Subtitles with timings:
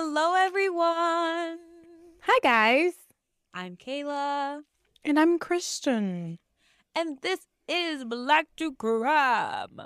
[0.00, 1.58] Hello, everyone.
[2.22, 2.92] Hi, guys.
[3.52, 4.62] I'm Kayla,
[5.04, 6.38] And I'm Christian.
[6.94, 9.80] and this is Black True Crime.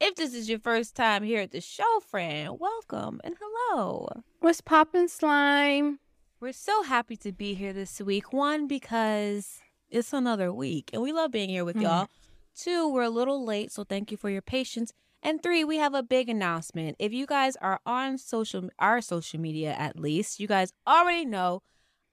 [0.00, 4.08] If this is your first time here at the show, friend, welcome and hello.
[4.40, 6.00] What's poppin' slime?
[6.40, 8.32] We're so happy to be here this week.
[8.32, 11.82] One, because it's another week and we love being here with Mhm.
[11.82, 12.08] y'all.
[12.56, 14.92] Two, we're a little late, so thank you for your patience.
[15.24, 16.96] And three, we have a big announcement.
[16.98, 21.62] If you guys are on social our social media at least, you guys already know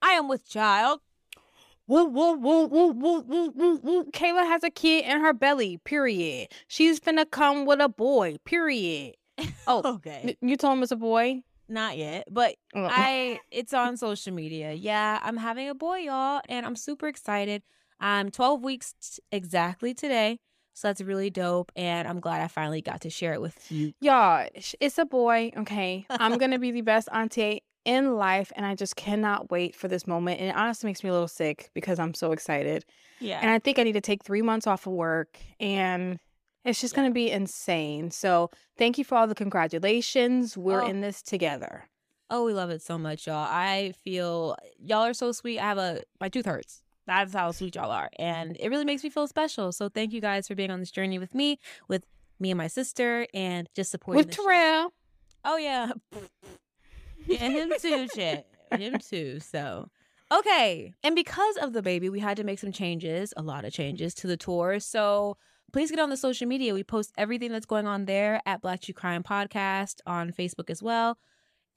[0.00, 1.00] I am with child.
[1.86, 4.04] Woo, woo, woo, woo, woo, woo, woo, woo.
[4.12, 6.48] Kayla has a kid in her belly, period.
[6.68, 9.14] She's finna come with a boy, period.
[9.66, 10.36] Oh, Okay.
[10.40, 11.42] N- you told him it's a boy?
[11.68, 12.88] Not yet, but Oh.
[12.90, 14.72] I it's on social media.
[14.72, 17.62] Yeah, I'm having a boy, y'all, and I'm super excited.
[18.00, 20.38] I'm 12 weeks t- exactly today,
[20.74, 23.92] so that's really dope, and I'm glad I finally got to share it with you.
[24.00, 24.46] Y'all,
[24.80, 26.06] it's a boy, okay?
[26.10, 30.06] I'm gonna be the best auntie in life, and I just cannot wait for this
[30.06, 30.40] moment.
[30.40, 32.84] And it honestly makes me a little sick because I'm so excited.
[33.20, 36.18] Yeah, And I think I need to take three months off of work and
[36.64, 37.00] it's just Yeah.
[37.02, 38.12] going to be insane.
[38.12, 40.56] So thank you for all the congratulations.
[40.56, 40.86] We're Oh.
[40.86, 41.88] in this together.
[42.30, 43.46] oh, we love it so much, y'all.
[43.50, 45.58] I feel y'all are so sweet.
[45.58, 46.81] I have a my tooth hurts.
[47.06, 49.72] That's how sweet y'all are, and it really makes me feel special.
[49.72, 51.58] So thank you guys for being on this journey with me,
[51.88, 52.06] with
[52.38, 54.44] me and my sister, and just supporting With the show.
[54.44, 54.92] Terrell.
[55.44, 55.92] Oh yeah.
[57.26, 58.46] yeah, him too, Chet.
[58.72, 59.40] Him too.
[59.40, 59.88] So
[60.32, 60.94] okay.
[61.02, 64.14] And because of the baby, we had to make some changes, a lot of changes
[64.14, 64.78] to the tour.
[64.80, 65.36] So
[65.72, 66.74] please get on the social media.
[66.74, 70.82] We post everything that's going on there at Black True Crime Podcast on Facebook as
[70.82, 71.18] well.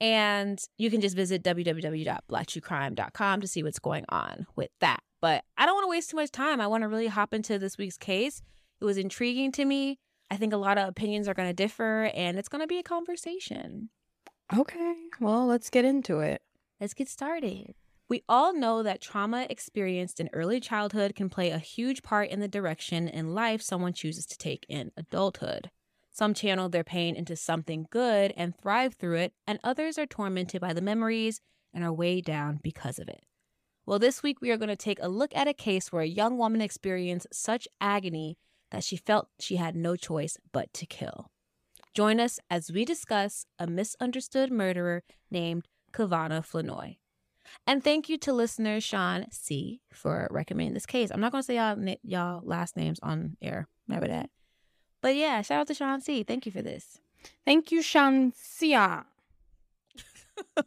[0.00, 5.00] And you can just visit www.blacktruecrime.com to see what's going on with that.
[5.20, 6.60] But I don't want to waste too much time.
[6.60, 8.42] I want to really hop into this week's case.
[8.80, 9.98] It was intriguing to me.
[10.30, 12.78] I think a lot of opinions are going to differ, and it's going to be
[12.78, 13.90] a conversation.
[14.56, 14.94] Okay.
[15.20, 16.42] Well, let's get into it.
[16.80, 17.74] Let's get started.
[18.08, 22.38] We all know that trauma experienced in early childhood can play a huge part in
[22.38, 25.70] the direction in life someone chooses to take in adulthood.
[26.12, 30.60] Some channel their pain into something good and thrive through it, and others are tormented
[30.60, 31.40] by the memories
[31.74, 33.24] and are weighed down because of it.
[33.86, 36.06] Well, this week we are going to take a look at a case where a
[36.06, 38.36] young woman experienced such agony
[38.72, 41.30] that she felt she had no choice but to kill.
[41.94, 46.96] Join us as we discuss a misunderstood murderer named Cavona Flenoy.
[47.64, 51.12] And thank you to listener Shawn C for recommending this case.
[51.12, 53.68] I'm not going to say y'all, y'all last names on air.
[53.86, 54.30] Remember that.
[55.00, 56.24] But yeah, shout out to Shawn C.
[56.24, 56.98] Thank you for this.
[57.44, 59.04] Thank you, Shansia.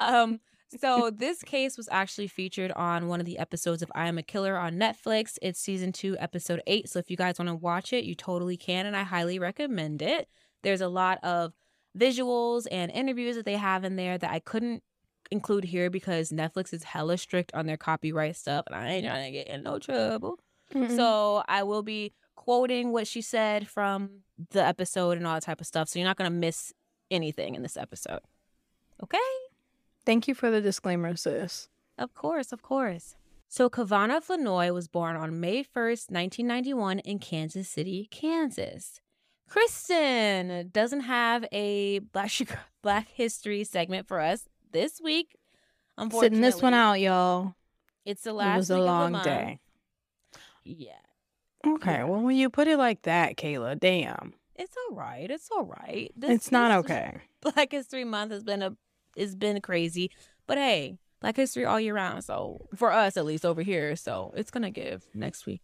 [0.00, 0.40] Um,
[0.80, 4.22] so this case was actually featured on one of the episodes of I Am a
[4.22, 5.38] Killer on Netflix.
[5.40, 6.88] It's season two, episode eight.
[6.88, 10.02] So if you guys want to watch it, you totally can, and I highly recommend
[10.02, 10.28] it.
[10.62, 11.52] There's a lot of
[11.96, 14.82] visuals and interviews that they have in there that I couldn't
[15.30, 19.32] include here because Netflix is hella strict on their copyright stuff, and I ain't trying
[19.32, 20.38] to get in no trouble.
[20.72, 24.20] So, So I will be quoting what she said from
[24.50, 25.88] the episode and all that type of stuff.
[25.88, 26.72] So you're not gonna miss
[27.10, 28.20] anything in this episode.
[29.02, 29.18] Okay?
[30.08, 31.68] Thank you for the disclaimer, sis.
[31.98, 33.14] Of course, of course.
[33.46, 39.02] So Cavona Flenoy was born on May 1st, 1991 in Kansas City, Kansas.
[39.50, 42.32] Kristen doesn't have a Black,
[42.82, 45.36] Black History segment for us this week.
[45.98, 47.54] Unfortunately, Sitting this one out, y'all.
[48.06, 49.60] It's the last it was a week of the long day.
[50.64, 50.92] Yeah.
[51.66, 51.96] Okay.
[51.96, 52.04] Yeah.
[52.04, 54.32] Well, when you put it like that, Kayla, damn.
[54.54, 55.30] It's all right.
[55.30, 56.10] It's all right.
[56.16, 57.20] This- it's not okay.
[57.42, 58.74] Black History Month has been a
[59.18, 60.10] it's been crazy.
[60.46, 62.24] But hey, Black History all year round.
[62.24, 63.96] So for us at least over here.
[63.96, 65.62] So it's gonna give next week.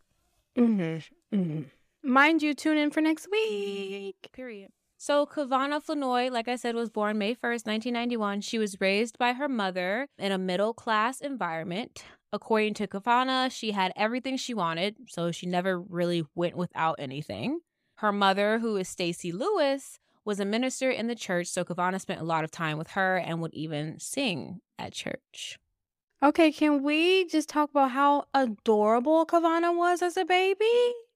[0.58, 1.36] Mm-hmm.
[1.36, 1.62] Mm-hmm.
[2.02, 4.28] Mind you, tune in for next week.
[4.32, 4.70] Period.
[4.98, 8.40] So Cavona Flenoy, like I said, was born May 1st, 1991.
[8.40, 12.04] She was raised by her mother in a middle class environment.
[12.32, 17.60] According to Cavona, she had everything she wanted, so she never really went without anything.
[17.96, 22.20] Her mother, who is Stacy Lewis, was a minister in the church, so Cavona spent
[22.20, 25.58] a lot of time with her and would even sing at church.
[26.22, 30.64] Okay, can we just talk about how adorable Cavona was as a baby?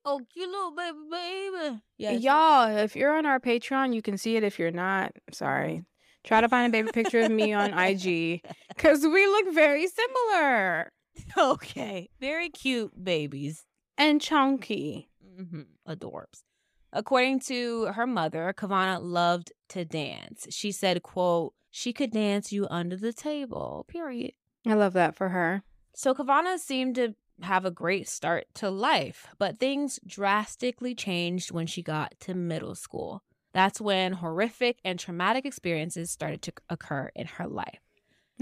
[0.04, 1.80] Oh, cute little baby, baby.
[1.96, 4.44] Yeah, Y'all, if you're on our Patreon, you can see it.
[4.44, 5.84] If you're not, sorry.
[6.24, 8.42] Try to find a baby picture of me on IG
[8.76, 10.88] because we look very similar
[11.36, 13.64] Okay, very cute babies.
[13.96, 15.10] and chunky.
[15.36, 16.42] hmm Adorbs.
[16.92, 20.46] According to her mother, Cavona loved to dance.
[20.50, 24.32] She said, quote, she could dance you under the table, period.
[24.66, 25.62] I love that for her.
[25.94, 31.66] So Cavona seemed to have a great start to life, but things drastically changed when
[31.66, 33.22] she got to middle school.
[33.52, 37.80] That's when horrific and traumatic experiences started to occur in her life.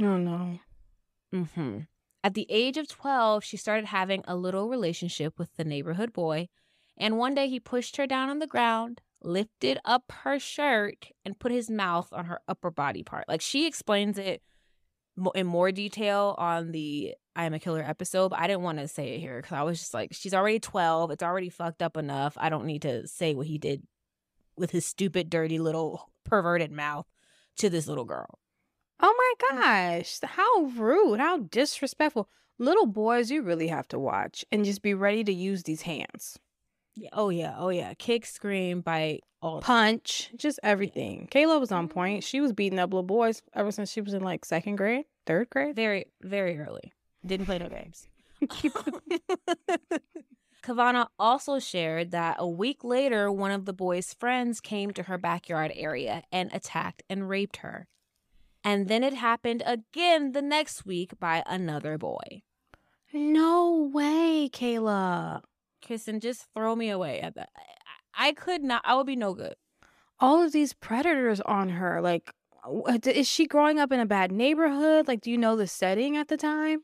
[0.00, 0.58] Oh no.
[1.32, 1.80] hmm
[2.24, 6.48] At the age of 12, she started having a little relationship with the neighborhood boy.
[6.98, 11.38] And one day he pushed her down on the ground, lifted up her shirt, and
[11.38, 13.28] put his mouth on her upper body part.
[13.28, 14.42] Like she explains it
[15.34, 18.88] in more detail on the I Am a Killer episode, but I didn't want to
[18.88, 21.10] say it here because I was just like, she's already 12.
[21.10, 22.34] It's already fucked up enough.
[22.38, 23.82] I don't need to say what he did
[24.56, 27.06] with his stupid, dirty little perverted mouth
[27.56, 28.38] to this little girl.
[29.00, 29.60] Oh my mm.
[29.60, 30.18] gosh.
[30.22, 31.20] How rude.
[31.20, 32.28] How disrespectful.
[32.58, 36.38] Little boys, you really have to watch and just be ready to use these hands.
[36.96, 37.10] Yeah.
[37.12, 37.54] Oh, yeah.
[37.56, 37.92] Oh, yeah.
[37.94, 41.28] Kick, scream, bite, all Punch, just everything.
[41.30, 42.22] Kayla was on point.
[42.22, 42.26] Mm-hmm.
[42.26, 45.50] She was beating up little boys ever since she was in like second grade, third
[45.50, 45.76] grade.
[45.76, 46.92] very, very early.
[47.24, 48.08] Didn't play no games.
[50.62, 55.16] Cavona also shared that a week later, one of the boy's friends came to her
[55.16, 57.86] backyard area and attacked and raped her.
[58.64, 62.42] And then it happened again the next week by another boy.
[63.12, 65.42] No way, Kayla.
[65.84, 67.50] Kristen, just throw me away at that.
[68.14, 69.54] I could not, I would be no good.
[70.18, 72.00] All of these predators on her.
[72.00, 72.32] Like,
[73.04, 75.06] is she growing up in a bad neighborhood?
[75.06, 76.80] Like, do you know the setting at the time?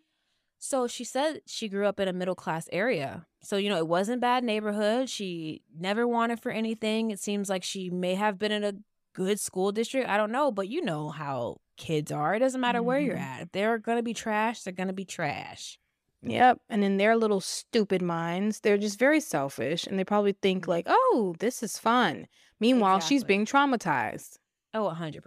[0.59, 3.27] So she said she grew up in a middle class area.
[3.43, 5.11] So, you know, it wasn't bad neighborhood.
[5.11, 7.11] She never wanted for anything.
[7.11, 8.75] It seems like she may have been in a
[9.15, 10.09] good school district.
[10.09, 12.35] I don't know, but you know how kids are.
[12.35, 13.21] It doesn't matter where you're Mhm.
[13.21, 13.43] at.
[13.43, 15.79] If they're going to be trash, they're going to be trash.
[16.23, 16.61] Yep.
[16.69, 20.71] And in their little stupid minds, they're just very selfish and they probably think, mm-hmm.
[20.71, 22.27] like, oh, this is fun.
[22.61, 24.39] Meanwhile, she's being traumatized.
[24.73, 25.21] Oh, 100%.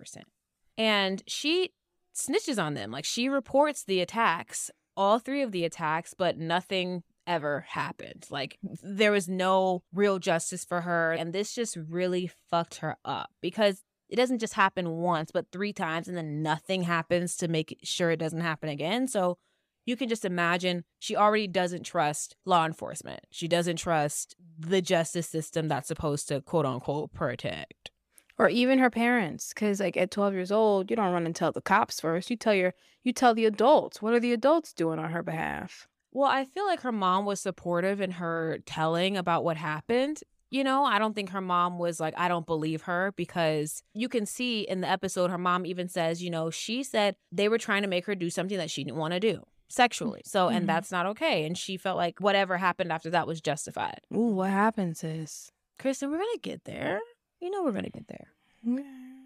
[0.77, 1.71] And she
[2.15, 2.92] snitches on them.
[2.92, 8.25] Like she reports the attacks, all three of the attacks, but nothing ever happened.
[8.30, 11.12] Like there was no real justice for her.
[11.12, 15.74] And this just really fucked her up because it doesn't just happen once, but three
[15.74, 19.07] times, and then nothing happens to make sure it doesn't happen again.
[19.07, 19.38] So
[19.85, 23.21] you can just imagine she already doesn't trust law enforcement.
[23.31, 27.91] She doesn't trust the justice system that's supposed to quote unquote protect.
[28.37, 31.51] or even her parents because like at 12 years old you don't run and tell
[31.51, 32.73] the cops first you tell your
[33.03, 36.65] you tell the adults what are the adults doing on her behalf Well, I feel
[36.65, 40.21] like her mom was supportive in her telling about what happened.
[40.49, 44.07] You know, I don't think her mom was like, I don't believe her because you
[44.07, 47.57] can see in the episode, her mom even says, you know, she said they were
[47.57, 50.21] trying to make her do something that she didn't want to do sexually.
[50.25, 50.67] So, and mm-hmm.
[50.67, 51.45] that's not okay.
[51.45, 54.01] And she felt like whatever happened after that was justified.
[54.13, 57.00] ooh what happens is Kristen, we're going to get there.
[57.41, 58.27] You know, we're going to get there.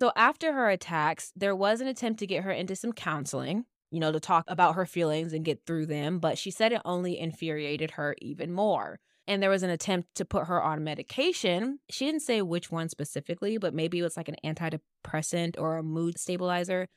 [0.01, 3.99] So after her attacks, there was an attempt to get her into some counseling, you
[3.99, 7.17] know, to talk about her feelings and get through them, but she said it only
[7.17, 8.99] infuriated her even more.
[9.27, 11.79] And there was an attempt to put her on medication.
[11.89, 15.83] She didn't say which one specifically, but maybe it was like an antidepressant or a
[15.83, 16.87] mood stabilizer.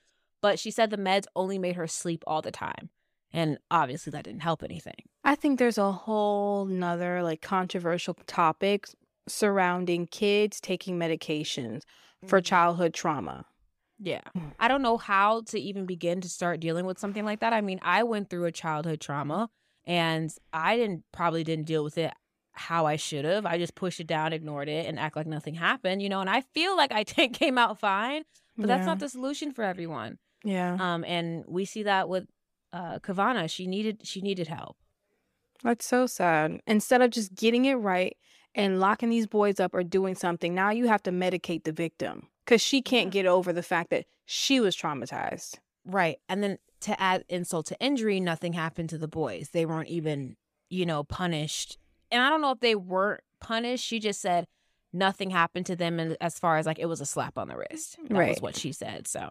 [0.41, 2.89] But she said the meds only made her sleep all the time.
[3.33, 5.01] And obviously that didn't help anything.
[5.25, 8.87] i think there's a whole nother like controversial topic
[9.29, 11.83] surrounding kids taking medications
[12.27, 12.45] for Mhm.
[12.45, 13.47] childhood trauma
[13.99, 14.21] Yeah.
[14.37, 14.53] Mm.
[14.59, 17.53] I don't know how to even begin to start dealing with something like that.
[17.53, 19.49] I mean, I went through a childhood trauma
[19.85, 22.13] and I didn't probably didn't deal with it
[22.53, 23.47] how I should have.
[23.47, 26.29] I just pushed it down, ignored it, and act like nothing happened, you know, and
[26.31, 28.23] I feel like I t- came out fine,
[28.59, 30.19] but that's not the solution for everyone.
[30.45, 32.27] yeah Um, and we see that with
[32.73, 33.49] uh Cavona.
[33.51, 34.77] She needed she needed help.
[35.63, 36.61] That's so sad.
[36.67, 38.17] Instead of just getting it right
[38.55, 42.29] and locking these boys up or doing something, now you have to medicate the victim
[42.45, 45.59] because she can't get over the fact that she was traumatized.
[45.85, 46.19] Right.
[46.29, 49.51] And then to add insult to injury, nothing happened to the boys.
[49.53, 50.37] They weren't even,
[50.69, 51.79] you know, punished.
[52.11, 53.85] And I don't know if they weren't punished.
[53.85, 54.47] She just said
[54.93, 57.57] nothing happened to them and as far as like it was a slap on the
[57.57, 57.97] wrist.
[58.09, 59.09] That was what she said.
[59.09, 59.29] So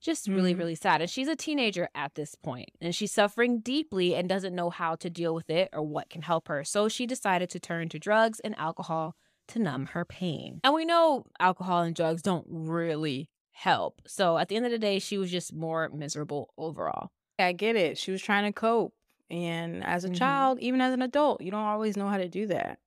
[0.00, 0.58] just really, Mhm.
[0.58, 1.00] really sad.
[1.00, 4.94] And she's a teenager at this point and she's suffering deeply and doesn't know how
[4.96, 6.64] to deal with it or what can help her.
[6.64, 9.16] So she decided to turn to drugs and alcohol
[9.48, 10.60] to numb her pain.
[10.62, 14.02] And we know alcohol and drugs don't really help.
[14.06, 17.10] So at the end of the day, she was just more miserable overall.
[17.38, 17.98] I get it.
[17.98, 18.94] She was trying to cope.
[19.30, 20.14] And as a Mhm.
[20.16, 22.78] child, even as an adult, you don't always know how to do that.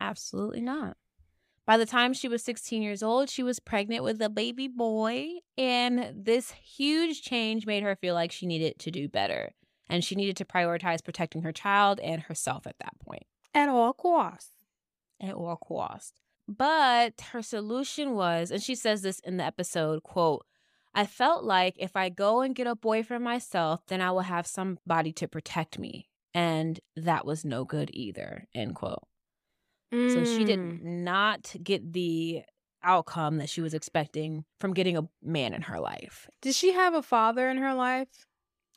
[0.00, 0.96] Absolutely not.
[1.66, 5.40] By the time she was 16 years old, she was pregnant with a baby boy,
[5.58, 9.52] and this huge change made her feel like she needed to do better.
[9.88, 13.24] And she needed to prioritize protecting her child and herself at that point.
[13.52, 14.50] At all costs.
[15.20, 16.20] at all costs.
[16.48, 20.46] But her solution was, and she says this in the episode, quote,
[20.94, 24.46] I felt like if I go and get a boyfriend myself, then I will have
[24.46, 26.08] somebody to protect me.
[26.32, 29.02] And that was no good either, end quote.
[30.08, 30.82] So she did Mm.
[30.82, 32.42] not get the
[32.82, 36.28] outcome that she was expecting from getting a man in her life.
[36.40, 38.26] Did she have a father in her life?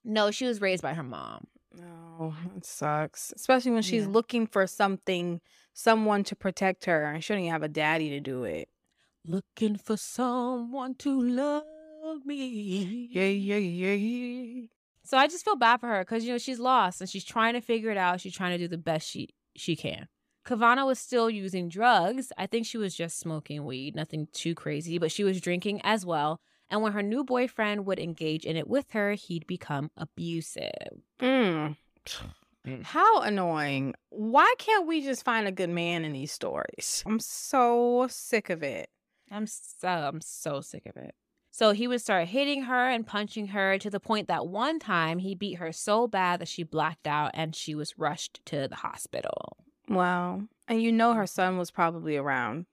[0.04, 1.46] No, she was raised by her mom.
[1.74, 3.32] No, that sucks.
[3.36, 4.12] Especially when she's Yeah.
[4.12, 5.42] looking for something,
[5.74, 8.70] someone to protect her, and she didn't even have a daddy to do it.
[9.26, 13.08] Looking for someone to love me.
[13.12, 14.66] Yeah, yeah, yeah.
[15.04, 17.54] So I just feel bad for her because you know she's lost and she's trying
[17.54, 18.22] to figure it out.
[18.22, 20.08] She's trying to do the best she she can.
[20.50, 22.32] Cavona was still using drugs.
[22.36, 26.08] I think she was just smoking weed, nothing too crazy, but she was drinking as
[26.08, 26.42] well.
[26.72, 31.04] And when her new boyfriend would engage in it with her, he'd become abusive.
[31.20, 31.76] Mm.
[32.82, 33.94] How annoying.
[34.10, 37.04] Why can't we just find a good man in these stories?
[37.06, 38.90] I'm so sick of it.
[39.30, 41.14] I'm so I'm so sick of it.
[41.52, 45.20] So he would start hitting her and punching her to the point that one time
[45.20, 48.78] he beat her so bad that she blacked out and she was rushed to the
[48.78, 49.58] hospital.
[49.90, 50.44] Wow.
[50.68, 52.68] And you know her son was probably around.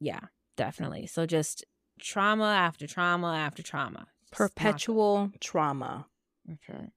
[0.00, 0.20] Yeah,
[0.56, 1.06] definitely.
[1.06, 1.64] So just
[2.00, 4.06] trauma after trauma after trauma.
[4.30, 4.38] Just.
[4.38, 6.06] Perpetual trauma.
[6.50, 6.88] Okay.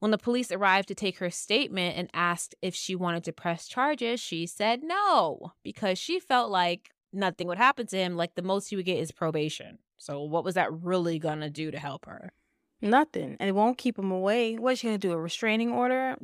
[0.00, 3.66] When the police arrived to take her statement and asked if she wanted to press
[3.68, 8.16] charges, she said no because she felt like nothing would happen to him.
[8.16, 9.78] Like the most he would get is probation.
[9.96, 12.32] So what was that really gonna do to help her?
[12.82, 13.36] Nothing.
[13.40, 14.56] And it won't keep him away.
[14.56, 15.12] What's she gonna do?
[15.12, 16.16] A restraining order?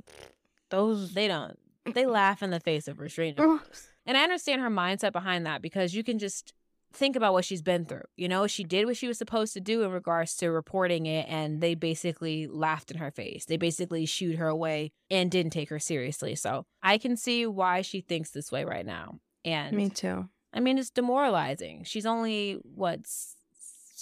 [0.69, 1.59] Those They don't.
[1.87, 3.61] They laugh in the face of restraining.
[4.07, 6.53] And I understand her mindset behind that because you can just
[6.93, 8.03] think about what she's been through.
[8.17, 11.27] You know, she did what she was supposed to do in regards to reporting it,
[11.29, 13.45] and they basically laughed in her face.
[13.45, 16.35] They basically shooed her away and didn't take her seriously.
[16.35, 19.21] So I can see why she thinks this way right now.
[19.45, 20.29] And Me too.
[20.53, 21.85] I mean, it's demoralizing.
[21.85, 23.37] She's only, what's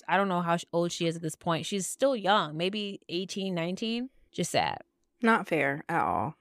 [0.06, 1.66] I don't know how old she is at this point.
[1.66, 4.10] She's still young, maybe 18, 19.
[4.32, 4.78] Just sad.
[5.22, 6.36] Not fair at all.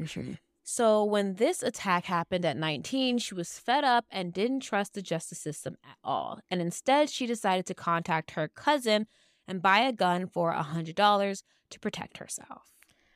[0.00, 0.34] Mm-hmm.
[0.64, 5.02] So, when this attack happened at 19, she was fed up and didn't trust the
[5.02, 6.38] justice system at all.
[6.50, 9.06] And instead, she decided to contact her cousin
[9.48, 12.70] and buy a gun for $100 to protect herself.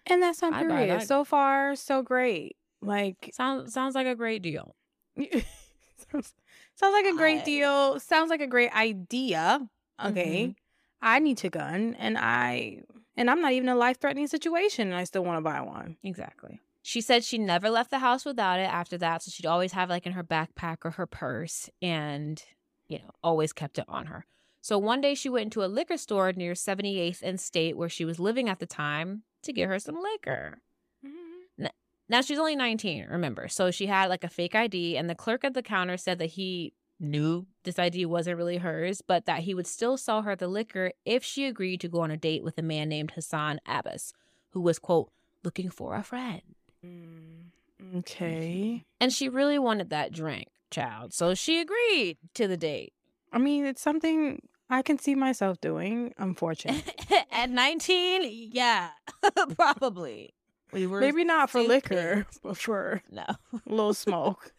[0.06, 1.02] And that's not I period.
[1.02, 2.56] So far, so great.
[2.82, 4.74] Like Sounds sounds like a great deal.
[5.16, 6.34] sounds,
[6.74, 8.00] sounds like a great I- deal.
[8.00, 9.60] Sounds like a great idea.
[10.04, 10.48] Okay.
[10.48, 10.54] Mhm.
[11.02, 12.82] I need a gun and I
[13.16, 15.60] and I'm not even in a life threatening situation and I still want to buy
[15.60, 15.96] one.
[16.02, 16.60] Exactly.
[16.88, 19.20] She said she never left the house without it after that.
[19.20, 22.40] So she'd always have like in her backpack or her purse and,
[22.86, 24.24] you know, always kept it on her.
[24.60, 28.04] So one day she went into a liquor store near 78th and State where she
[28.04, 30.60] was living at the time to get her some liquor.
[31.04, 31.66] Mm-hmm.
[32.08, 33.48] Now she's only 19, remember.
[33.48, 36.26] So she had like a fake ID, and the clerk at the counter said that
[36.26, 40.46] he knew this ID wasn't really hers, but that he would still sell her the
[40.46, 44.12] liquor if she agreed to go on a date with a man named Hassan Abbas,
[44.50, 45.10] who was, quote,
[45.42, 46.42] looking for a friend.
[46.86, 48.84] Mm, Okay.
[49.00, 51.12] And she really wanted that drink, child.
[51.12, 52.92] So she agreed to the date.
[53.32, 54.40] I mean, it's something
[54.70, 56.82] I can see myself doing, unfortunately.
[57.32, 58.90] At 19, yeah,
[59.56, 60.34] probably.
[60.72, 61.68] We were Maybe not for stupid.
[61.68, 63.24] liquor, but for No.
[63.28, 64.52] a little smoke.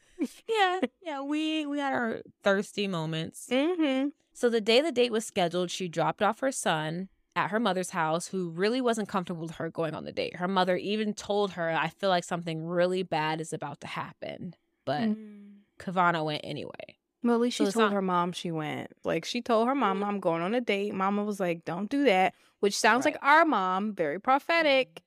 [0.47, 3.47] yeah, yeah, we we had our thirsty moments.
[3.51, 4.09] mm-hmm.
[4.33, 7.91] So the day the date was scheduled, she dropped off her son at her mother's
[7.91, 10.35] house, who really wasn't comfortable with her going on the date.
[10.37, 14.55] Her mother even told her, I feel like something really bad is about to happen.
[14.85, 15.59] But Mm.
[15.79, 16.97] Cavona went anyway.
[17.23, 18.91] Well, at least she it's told not- her mom she went.
[19.03, 20.93] Like she told her mama, I'm going on a date.
[20.93, 22.33] Mama was like, Don't do that.
[22.59, 25.01] Which sounds like our mom, very prophetic.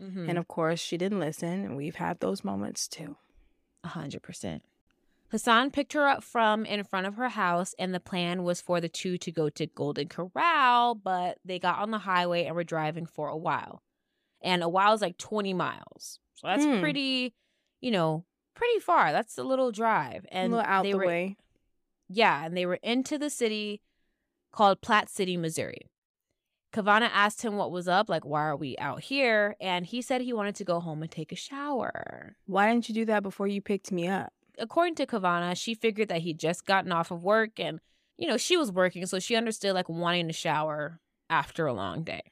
[0.00, 0.28] Mhm.
[0.28, 1.64] And of course, she didn't listen.
[1.64, 3.16] And we've had those moments too.
[3.84, 4.62] A hundred percent.
[5.30, 8.80] Hassan picked her up from in front of her house, and the plan was for
[8.80, 12.64] the two to go to Golden Corral, but they got on the highway and were
[12.64, 13.82] driving for a while.
[14.42, 16.18] And a while is like 20 miles.
[16.34, 16.80] So that's Hmm.
[16.80, 17.34] pretty,
[17.80, 19.12] you know, pretty far.
[19.12, 20.26] That's a little drive.
[20.32, 21.36] And a little out they the were, way.
[22.08, 23.82] Yeah, and they were into the city
[24.50, 25.90] called Platte City, Missouri.
[26.72, 29.56] Cavona asked him what was up, like, why are we out here?
[29.60, 32.94] And he said he wanted to go home and take a shower Why didn't you
[32.94, 34.32] do that before you picked me up?
[34.58, 37.80] According to Cavona, she figured that he'd just gotten off of work and,
[38.16, 42.02] you know, she was working, so she understood like wanting to shower after a long
[42.04, 42.22] day.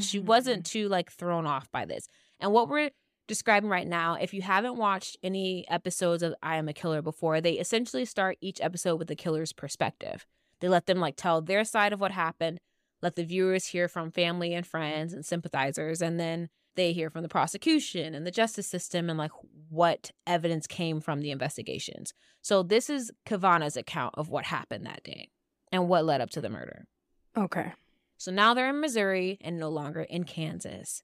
[0.00, 0.26] She Mm-hmm.
[0.26, 2.08] wasn't too like thrown off by this.
[2.40, 2.90] And what we're
[3.28, 7.40] describing right now, if you haven't watched any episodes of I Am a Killer before,
[7.40, 10.26] they essentially start each episode with the killer's perspective.
[10.60, 12.58] They let them like tell their side of what happened,
[13.02, 17.22] let the viewers hear from family and friends and sympathizers, and then they hear from
[17.22, 19.32] the prosecution and the justice system and like
[19.68, 22.12] what evidence came from the investigations.
[22.42, 25.30] So this is Cavona's account of what happened that day
[25.72, 26.86] and what led up to the murder.
[27.36, 27.72] Okay.
[28.18, 31.02] So now they're in Missouri and no longer in Kansas.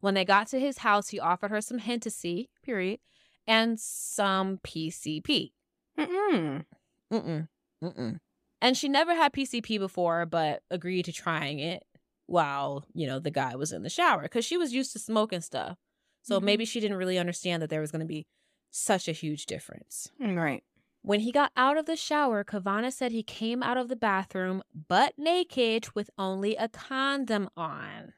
[0.00, 3.00] When they got to his house, he offered her some Hennessy, period,
[3.46, 5.52] and some PCP.
[5.98, 6.64] Mm-mm.
[7.12, 7.48] Mm-mm.
[7.82, 8.20] Mm-mm.
[8.60, 11.82] And she never had PCP before, but agreed to trying it
[12.26, 15.40] while, you know, the guy was in the shower because she was used to smoking
[15.40, 15.76] stuff.
[16.22, 16.44] So Mhm.
[16.44, 18.26] maybe she didn't really understand that there was going to be
[18.70, 20.10] such a huge difference.
[20.18, 20.64] Right.
[21.02, 24.62] When he got out of the shower, Cavona said he came out of the bathroom
[24.74, 28.14] butt naked with only a condom on.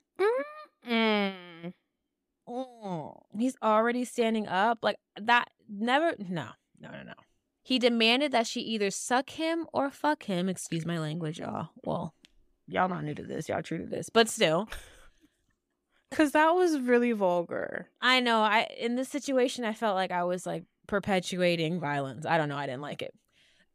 [0.85, 1.73] Mm.
[2.49, 3.23] Mm.
[3.37, 4.79] He's already standing up.
[4.83, 7.15] Like that never no, no, no, no.
[7.63, 10.49] He demanded that she either suck him or fuck him.
[10.49, 11.71] Excuse my language, y'all.
[11.83, 12.15] Well,
[12.67, 13.49] y'all not new to this.
[13.49, 14.11] Y'all true to this.
[14.11, 14.69] But still,
[16.13, 17.89] Cause that was really vulgar.
[18.01, 22.25] I know I in this situation I felt like I was like perpetuating violence.
[22.25, 23.13] I don't know, I didn't like it.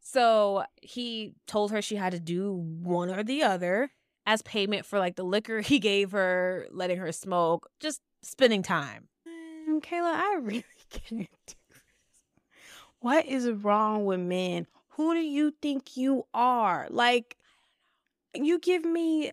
[0.00, 3.90] So he told her she had to do one or the other
[4.26, 9.08] as payment for like the liquor he gave her, letting her smoke, just spending time.
[9.28, 11.84] Mm, Kayla, I really can't do this.
[13.00, 14.66] What is wrong with men?
[14.96, 16.86] Who do you think you are?
[16.90, 17.36] Like,
[18.34, 19.32] you give me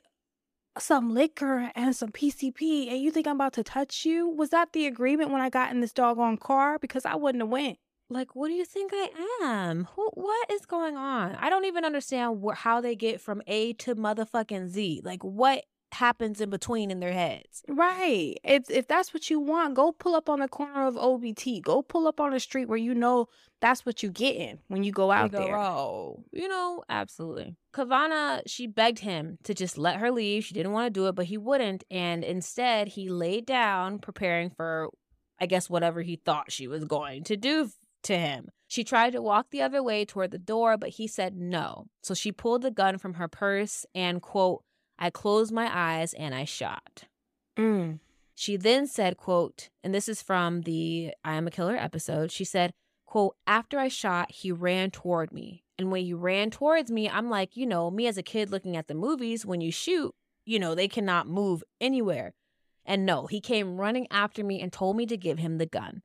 [0.77, 4.29] some liquor and some PCP, and you think I'm about to touch you?
[4.29, 6.79] Was that the agreement when I got in this doggone car?
[6.79, 7.77] Because I wouldn't have went.
[8.09, 9.09] Like, what do you think I
[9.43, 9.87] am?
[9.95, 11.35] Who, what is going on?
[11.35, 15.01] I don't even understand wh- how they get from A to motherfucking Z.
[15.03, 15.63] Like, what
[15.93, 17.63] happens in between in their heads?
[17.67, 18.36] Right.
[18.43, 21.62] It's if that's what you want, go pull up on the corner of OBT.
[21.62, 23.27] Go pull up on a street where you know
[23.62, 25.58] that's what you getting when you go out there.
[25.58, 27.56] Oh, you know, absolutely.
[27.73, 30.43] Cavona, she begged him to just let her leave.
[30.45, 31.84] She didn't want to do it, but he wouldn't.
[31.91, 34.89] And instead, he laid down, preparing for,
[35.39, 37.69] I guess, whatever he thought she was going to do
[38.04, 38.49] to him.
[38.67, 41.88] She tried to walk the other way toward the door, but he said no.
[42.04, 44.63] So she pulled the gun from her purse and, quote,
[44.99, 47.05] I closed my eyes and I shot.
[47.57, 47.99] Mm.
[48.35, 52.31] She then said, quote, and this is from the I Am a Killer episode.
[52.31, 52.71] She said,
[53.05, 55.63] quote, after I shot, he ran toward me.
[55.77, 58.75] And when he ran towards me, I'm like, you know, me as a kid looking
[58.75, 60.13] at the movies, when you shoot,
[60.45, 62.33] you know, they cannot move anywhere.
[62.85, 66.01] And no, he came running after me and told me to give him the gun.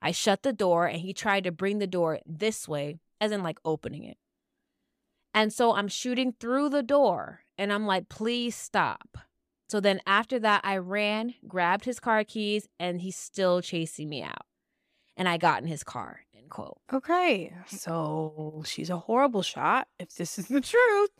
[0.00, 3.42] I shut the door and he tried to bring the door this way, as in
[3.42, 4.18] like opening it.
[5.34, 9.18] And so I'm shooting through the door and I'm like, please stop.
[9.68, 14.22] So then after that, I ran, grabbed his car keys, and he's still chasing me
[14.22, 14.46] out.
[15.16, 16.78] And I got in his car, end quote.
[16.92, 17.52] Okay.
[17.66, 21.10] So she's a horrible shot, if this is the truth.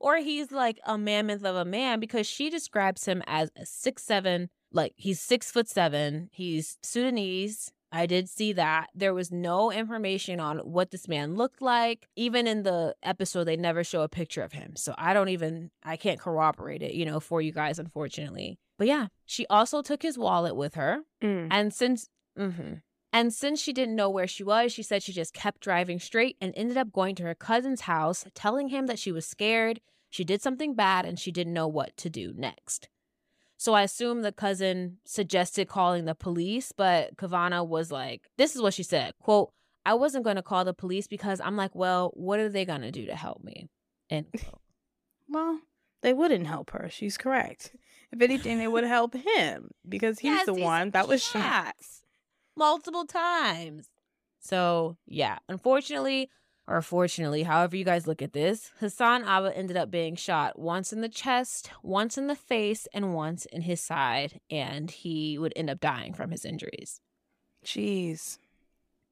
[0.00, 4.02] Or he's like a mammoth of a man because she describes him as a six
[4.02, 6.28] seven, like he's six foot seven.
[6.32, 7.72] He's Sudanese.
[7.92, 8.88] I did see that.
[8.94, 12.08] There was no information on what this man looked like.
[12.16, 14.74] Even in the episode, they never show a picture of him.
[14.76, 18.58] So I don't even, I can't corroborate it, you know, for you guys, unfortunately.
[18.78, 21.02] But yeah, she also took his wallet with her.
[21.22, 21.48] Mm.
[21.50, 22.74] And since, hmm
[23.12, 26.36] and since she didn't know where she was, she said she just kept driving straight
[26.40, 30.24] and ended up going to her cousin's house, telling him that she was scared, she
[30.24, 32.88] did something bad, and she didn't know what to do next.
[33.62, 38.60] So I assume the cousin suggested calling the police, but Cavona was like, this is
[38.60, 39.52] what she said, quote,
[39.86, 42.80] I wasn't going to call the police because I'm like, well, what are they going
[42.80, 43.68] to do to help me?
[44.10, 44.26] And.
[45.28, 45.60] Well,
[46.02, 46.88] they wouldn't help her.
[46.90, 47.70] She's correct.
[48.10, 51.40] If anything, they would help him because he's Yes, the he's one that was shot.
[51.42, 51.74] shot.
[52.56, 53.88] multiple times.
[54.40, 56.28] So, yeah, unfortunately,
[56.66, 60.92] or fortunately, however you guys look at this, Hassan Abba ended up being shot once
[60.92, 65.52] in the chest, once in the face, and once in his side, and he would
[65.56, 67.00] end up dying from his injuries.
[67.64, 68.38] Jeez.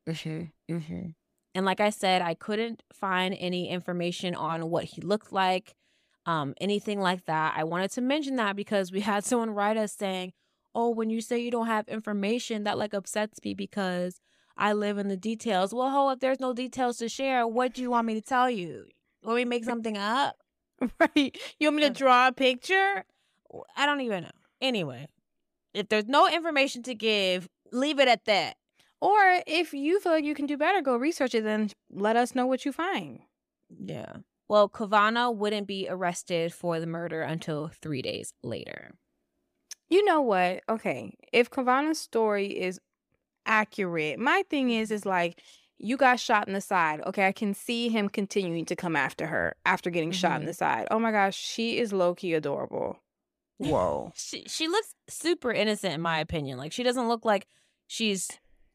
[0.09, 1.09] Mm-hmm, mm-hmm.
[1.55, 5.75] And like I said, I couldn't find any information on what he looked like,
[6.27, 7.55] um, anything like that.
[7.57, 10.33] I wanted to mention that because we had someone write us saying,
[10.75, 14.21] "Oh, when you say you don't have information, that like upsets me because
[14.61, 17.83] I live in the details." Well, ho, if there's no details to share, what do
[17.83, 18.87] you want me to tell you?
[19.23, 20.37] Want me to make something up?
[20.99, 21.37] Right.
[21.59, 23.05] You want me to draw a picture?
[23.77, 24.31] I don't even know.
[24.63, 25.09] Anyway,
[25.75, 28.57] if there's no information to give, leave it at that.
[29.01, 32.35] Or if you feel like you can do better, go research it, and let us
[32.35, 33.21] know what you find.
[33.79, 34.17] Yeah.
[34.49, 38.93] Well, Cavona wouldn't be arrested for the murder until three days later.
[39.89, 40.63] You know what?
[40.69, 42.81] Okay, if Cavona's story is
[43.51, 45.43] accurate, my thing is, is like
[45.79, 47.01] you got shot in the side.
[47.07, 50.47] Okay, I can see him continuing to come after her after getting shot in Mhm.
[50.51, 50.87] the side.
[50.91, 52.99] Oh my gosh, she is low key adorable.
[53.59, 54.13] Whoa.
[54.15, 56.57] She she looks super innocent in my opinion.
[56.59, 57.47] Like she doesn't look like
[57.87, 58.29] she's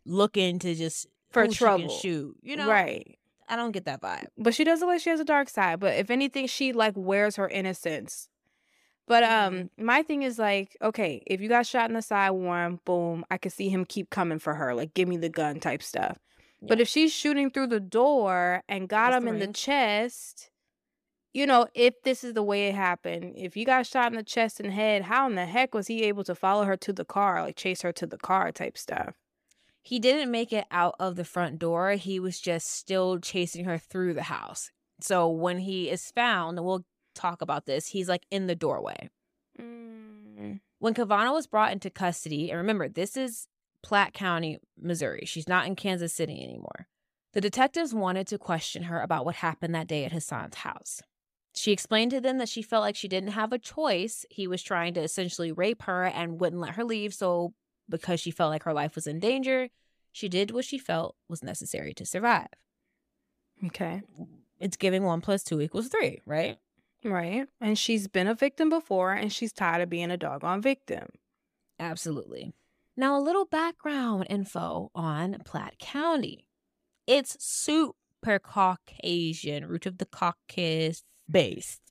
[0.06, 1.90] looking to just For who she can trouble.
[1.90, 2.36] shoot.
[2.44, 3.18] You know, right.
[3.48, 4.28] I don't get that vibe.
[4.38, 5.80] But she does look like she has a dark side.
[5.80, 8.30] But if anything, she like wears her innocence.
[9.08, 12.80] But um, my thing is like, okay, if you got shot in the side, one,
[12.86, 15.84] boom, I could see him keep coming for her, like give me the gun type
[15.84, 16.18] stuff.
[16.68, 20.50] But if she's shooting through the door and got the him in the chest,
[21.34, 24.24] you know, if this is the way it happened, if you got shot in the
[24.24, 27.06] chest and head, how in the heck was he able to follow her to the
[27.06, 29.16] car, like chase her to the car type stuff?
[29.84, 31.92] He didn't make it out of the front door.
[31.92, 34.72] He was just still chasing her through the house.
[35.00, 36.86] So when he is found, we'll
[37.16, 39.10] talk about this, he's like in the doorway.
[39.60, 40.60] Mm.
[40.80, 43.48] When Cavona was brought into custody, and remember, this is
[43.82, 45.24] Platte County, Missouri.
[45.26, 46.88] She's not in Kansas City anymore.
[47.34, 51.02] The detectives wanted to question her about what happened that day at Hassan's house.
[51.54, 54.26] She explained to them that she felt like she didn't have a choice.
[54.30, 57.14] He was trying to essentially rape her and wouldn't let her leave.
[57.14, 57.54] So,
[57.88, 59.70] because she felt like her life was in danger,
[60.12, 62.48] she did what she felt was necessary to survive.
[63.66, 64.02] Okay.
[64.60, 66.58] It's giving one plus two equals three, right?
[67.06, 67.48] Right.
[67.62, 71.06] And she's been a victim before and she's tired of being a doggone victim.
[71.80, 72.52] Absolutely.
[72.98, 76.48] Now, a little background info on Platte County.
[77.06, 81.82] It's super Caucasian, root of the Caucasus based.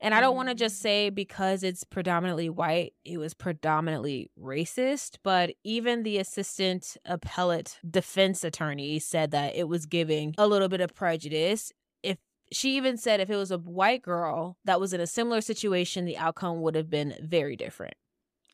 [0.00, 0.82] And I don't want to just mm.
[0.82, 8.44] say because it's predominantly white, it was predominantly racist, but even the assistant appellate defense
[8.44, 11.72] attorney said that it was giving a little bit of prejudice.
[12.52, 16.04] She even said if it was a white girl that was in a similar situation,
[16.04, 17.94] the outcome would have been very different.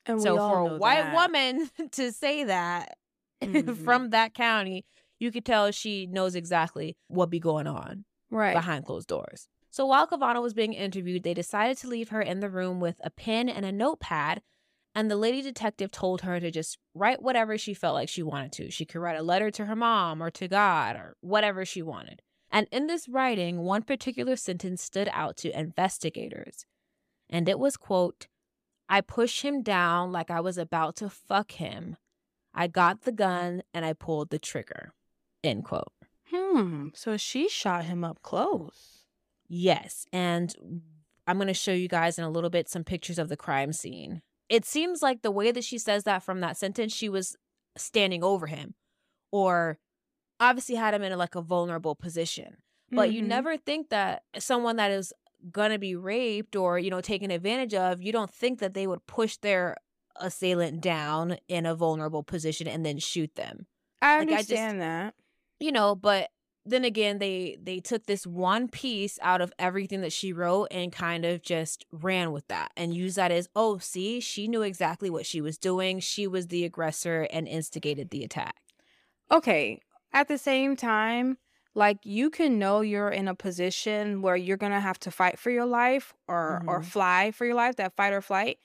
[0.07, 1.15] And So for a white that.
[1.15, 2.97] woman to say that
[3.43, 3.77] Mhm.
[3.85, 4.85] from that county,
[5.19, 8.55] you could tell she knows exactly what be going on right.
[8.55, 9.49] behind closed doors.
[9.71, 12.97] So while Cavona was being interviewed, they decided to leave her in the room with
[13.03, 14.43] a pen and a notepad.
[14.95, 18.53] And the lady detective told her to just write whatever she felt like she wanted
[18.53, 18.71] to.
[18.71, 22.21] She could write a letter to her mom or to God or whatever she wanted.
[22.53, 26.67] And in this writing, one particular sentence stood out to investigators.
[27.31, 28.29] And it was, quote,
[28.89, 31.97] I pushed him down like I was about to fuck him.
[32.55, 34.93] I got the gun and I pulled the trigger.
[35.43, 35.93] End quote.
[36.31, 36.89] Hmm.
[36.95, 39.07] So she shot him up close.
[39.49, 40.05] Yes.
[40.13, 40.55] And
[41.27, 43.73] I'm going to show you guys in a little bit some pictures of the crime
[43.73, 44.21] scene.
[44.51, 47.37] It seems like the way that she says that from that sentence, she was
[47.79, 48.75] standing over him
[49.31, 49.79] or
[50.43, 52.57] obviously had him in a, like a vulnerable position.
[52.91, 53.27] But you Mhm.
[53.29, 55.13] never think that someone that is
[55.55, 59.07] to be raped or, you know, taken advantage of, you don't think that they would
[59.07, 59.77] push their
[60.17, 63.67] assailant down in a vulnerable position and then shoot them
[64.03, 65.15] I like, I just- understand that.
[65.59, 66.29] you know but
[66.67, 70.93] then again they they took this one piece out of everything that she wrote and
[70.93, 75.09] kind of just ran with that and used that as oh see she knew exactly
[75.09, 78.57] what she was doing she was the aggressor and instigated the attack
[79.31, 79.81] Okay.
[80.13, 81.39] At the same time,
[81.75, 85.51] like you can know you're in a position where you're gonna have to fight for
[85.51, 86.83] your life or or Mhm.
[86.83, 88.59] fly for your life, that fight or flight.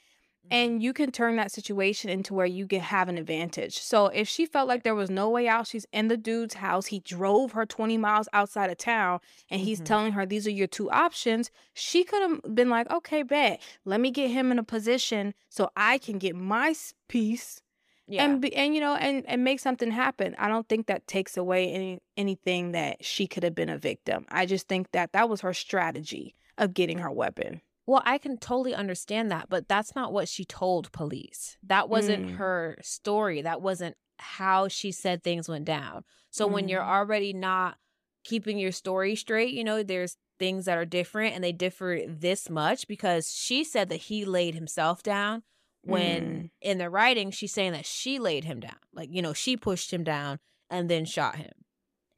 [0.45, 0.53] Mm-hmm.
[0.53, 3.79] And you can turn that situation into where you can have an advantage.
[3.79, 6.87] So if she felt like there was no way out, she's in the dude's house.
[6.87, 9.81] He drove her 20 miles outside of town and he's Mhm.
[9.81, 11.51] telling her these are your two options.
[11.73, 13.61] She could have been like, okay, bet.
[13.85, 16.73] Let me get him in a position so I can get my
[17.09, 17.61] piece
[18.07, 18.23] yeah.
[18.25, 20.35] And be, and you know and and make something happen.
[20.37, 24.25] I don't think that takes away any anything that she could have been a victim.
[24.29, 27.61] I just think that that was her strategy of getting her weapon.
[27.85, 31.57] Well i can totally understand that but that's not what she told police.
[31.63, 32.35] That wasn't Mm.
[32.35, 33.41] her story.
[33.41, 36.03] That wasn't how she said things went down.
[36.31, 36.89] So when you're Mm.
[36.89, 37.77] already not
[38.23, 42.49] keeping your story straight you know there's things that are different and they differ this
[42.49, 45.43] much because she said that he laid himself down
[45.87, 46.49] when Mm.
[46.61, 49.91] in the writing she's saying that she laid him down like you know she pushed
[49.93, 51.51] him down and then shot him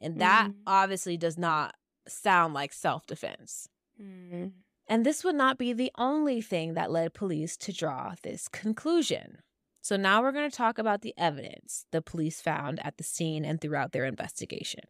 [0.01, 0.55] and that Mm.
[0.65, 1.75] obviously does not
[2.07, 3.69] sound like self-defense
[4.01, 4.53] Mm.
[4.87, 9.39] and this would not be the only thing that led police to draw this conclusion.
[9.81, 13.45] So now we're going to talk about the evidence the police found at the scene
[13.45, 14.83] and throughout their investigation.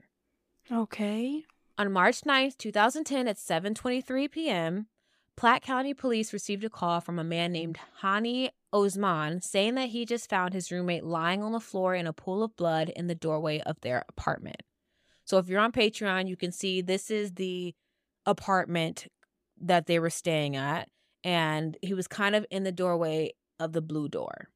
[0.71, 1.43] okay
[1.77, 4.87] On March 9th, 2010 at 7:23 p.m.,
[5.37, 10.05] Platte County Police received a call from a man named Hani Osman saying that he
[10.05, 13.15] just found his roommate lying on the floor in a pool of blood in the
[13.15, 14.61] doorway of their apartment.
[15.25, 17.75] So if you're on Patreon, you can see this is the
[18.25, 19.07] apartment
[19.61, 20.89] that they were staying at,
[21.23, 24.49] and he was kind of in the doorway of the blue door.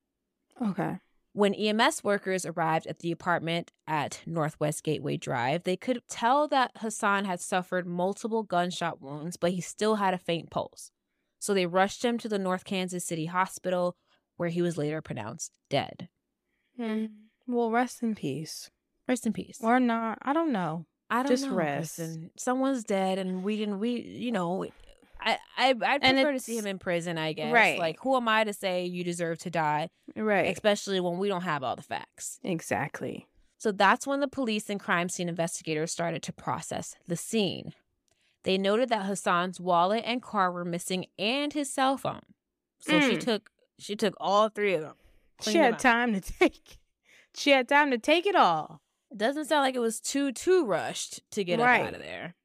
[0.61, 0.99] Okay.
[1.33, 6.71] When EMS workers arrived at the apartment at Northwest Gateway Drive, they could tell that
[6.77, 10.91] Hassan had suffered multiple gunshot wounds, but he still had a faint pulse.
[11.39, 13.95] So they rushed him to the North Kansas City Hospital,
[14.37, 16.09] where he was later pronounced dead.
[16.79, 17.09] Mm.
[17.47, 18.69] Well, rest in peace.
[19.07, 19.59] Rest in peace.
[19.61, 20.17] Or not.
[20.21, 20.85] I don't know.
[21.09, 21.29] I don't know.
[21.29, 21.55] just know.
[21.55, 21.95] rest.
[21.97, 22.31] Kristen.
[22.37, 23.79] Someone's dead, and we didn't.
[23.79, 24.65] We, you know,
[25.21, 27.17] I, I, I'd prefer to see him in prison.
[27.17, 27.53] I guess.
[27.53, 27.77] Right.
[27.77, 29.89] Like, who am I to say you deserve to die?
[30.15, 30.51] Right.
[30.51, 32.39] Especially when we don't have all the facts.
[32.43, 33.27] exactly.
[33.57, 37.73] So that's when the police and crime scene investigators started to process the scene.
[38.43, 42.23] They noted that Hassan's wallet and car were missing and his cell phone.
[42.79, 43.19] So she Mm.
[43.21, 44.95] took she took all three of them.
[45.41, 46.77] She cleaned them had time to take.
[47.35, 48.81] She had time to take it all.
[49.15, 51.85] Doesn't sound like it was too too rushed to get up Right.
[51.85, 52.35] out of there.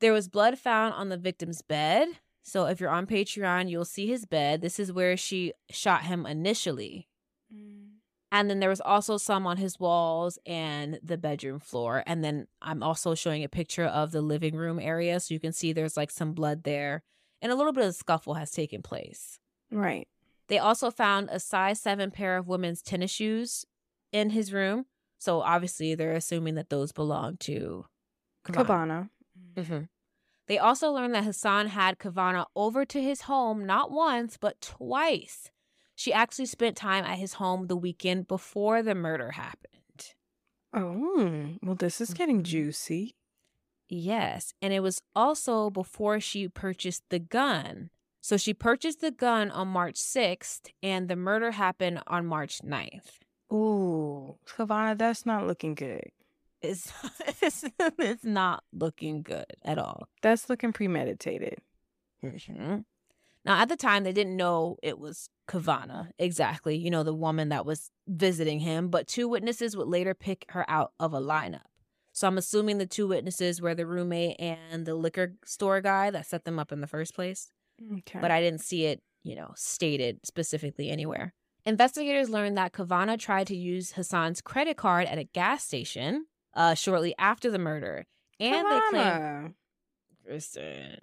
[0.00, 2.08] There was blood found on the victim's bed.
[2.42, 4.60] So if you're on Patreon, you'll see his bed.
[4.62, 7.06] This is where she shot him initially.
[7.54, 7.86] Mm.
[8.32, 12.02] And then there was also some on his walls and the bedroom floor.
[12.06, 15.20] And then I'm also showing a picture of the living room area.
[15.20, 17.02] So you can see there's like some blood there.
[17.42, 19.38] And a little bit of scuffle has taken place.
[19.70, 20.06] Right.
[20.50, 23.64] They also found a size seven pair of women's tennis shoes
[24.12, 24.86] in his room.
[25.18, 27.86] So obviously they're assuming that those belong to
[28.44, 28.56] Cavona.
[28.56, 29.10] Cabana.
[29.54, 29.88] Mhm.
[30.48, 35.50] They also learned that Hassan had Cavona over to his home not once, but twice.
[35.96, 40.14] She actually spent time at his home the weekend before the murder happened.
[40.72, 42.44] Oh, well, this is getting Mhm.
[42.44, 43.16] juicy.
[43.88, 47.90] Yes, and it was also before she purchased the gun.
[48.20, 53.20] So she purchased the gun on March 6th, and the murder happened on March 9th.
[53.52, 56.10] Ooh, Havana, that's not looking good.
[56.60, 56.92] It's,
[57.42, 57.64] it's,
[57.98, 60.06] it's not looking good at all.
[60.22, 61.58] That's looking premeditated.
[62.22, 62.84] Mhm.
[63.46, 67.48] Now, at the time, they didn't know it was Cavona exactly, you know, the woman
[67.48, 71.62] that was visiting him, but two witnesses would later pick her out of a lineup.
[72.12, 76.26] So I'm assuming the two witnesses were the roommate and the liquor store guy that
[76.26, 77.50] set them up in the first place,
[77.98, 78.18] Okay.
[78.20, 81.34] but I didn't see it, you know, stated specifically anywhere.
[81.66, 86.74] Investigators learned that Cavona tried to use Hassan's credit card at a gas station uh,
[86.74, 88.06] shortly after the murder.
[88.38, 89.54] And they claim
[90.24, 91.00] Kristen.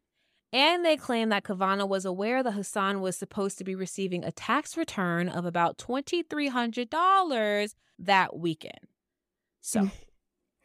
[0.53, 4.31] And they claim that Cavona was aware that Hassan was supposed to be receiving a
[4.31, 8.87] tax return of about $2,300 that weekend.
[9.61, 9.91] So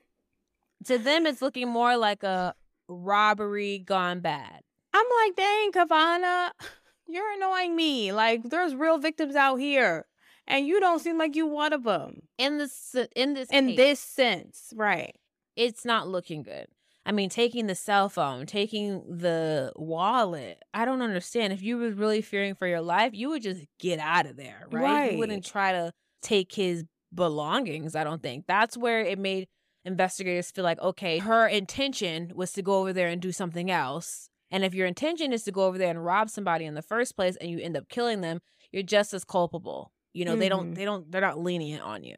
[0.85, 2.55] to them, it's looking more like a
[2.89, 4.63] robbery gone bad.
[4.95, 6.51] I'm like, dang, Cavona,
[7.09, 8.13] you're annoying me.
[8.13, 10.07] Like, there's real victims out here,
[10.47, 12.23] and you don't seem like you one of them.
[12.39, 15.15] In this, in this, In case, this sense, right?
[15.57, 16.67] it's not looking good.
[17.05, 20.63] I mean, taking the cell phone, taking the wallet.
[20.73, 21.53] I don't understand.
[21.53, 24.67] If you were really fearing for your life, you would just get out of there,
[24.71, 25.13] right?
[25.13, 28.47] You wouldn't try to take his belongings, I don't think.
[28.47, 29.49] That's where it made
[29.85, 34.29] investigators feel like, okay, her intention was to go over there and do something else.
[34.53, 37.17] And if your intention is to go over there and rob somebody in the first
[37.17, 39.93] place and you end up killing them, you're just as culpable.
[40.13, 40.75] You know, they don't Mhm.
[40.77, 42.17] they don't they're not lenient on you.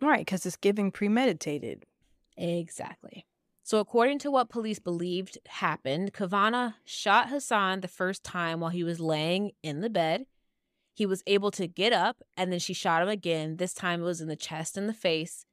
[0.00, 1.84] Right, because it's giving premeditated.
[2.36, 3.26] Exactly.
[3.64, 8.84] So, according to what police believed happened, Cavona shot Hassan the first time while he
[8.84, 10.26] was laying in the bed.
[10.94, 13.56] He was able to get up and then she shot him again.
[13.56, 15.44] This time it was in the chest and the face.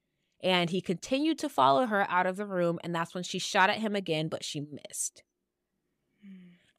[0.41, 2.79] And he continued to follow her out of the room.
[2.84, 5.23] And that's when she shot at him again, but she missed.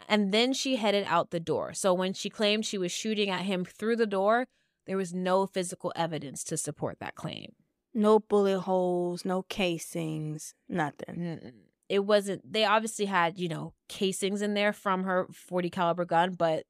[0.09, 1.73] And then she headed out the door.
[1.73, 4.47] So, when she claimed she was shooting at him through the door,
[4.87, 7.53] there was no physical evidence to support that claim.
[7.93, 11.17] No bullet holes, no casings, nothing.
[11.17, 11.53] Mm-mm.
[11.89, 12.53] It wasn't.
[12.53, 16.65] They obviously had you know casings in there from her forty caliber gun, but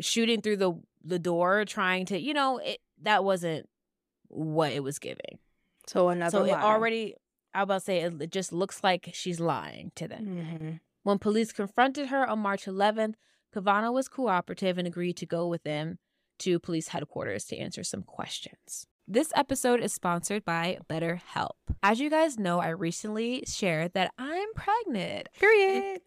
[0.00, 0.72] shooting through the
[1.04, 3.68] the door, trying to you know it that wasn't
[4.28, 5.38] what it was giving.
[5.86, 7.16] So another so it already,
[7.52, 10.24] I was about to say, it, just looks like she's lying to them.
[10.26, 10.80] Mhm.
[11.02, 13.14] When police confronted her on March 11th,
[13.54, 15.98] Cavona was cooperative and agreed to go with them
[16.40, 18.86] to police headquarters to answer some questions.
[19.08, 21.56] This episode is sponsored by BetterHelp.
[21.82, 25.28] As you guys know, I recently shared that I'm pregnant.
[25.38, 26.00] Period.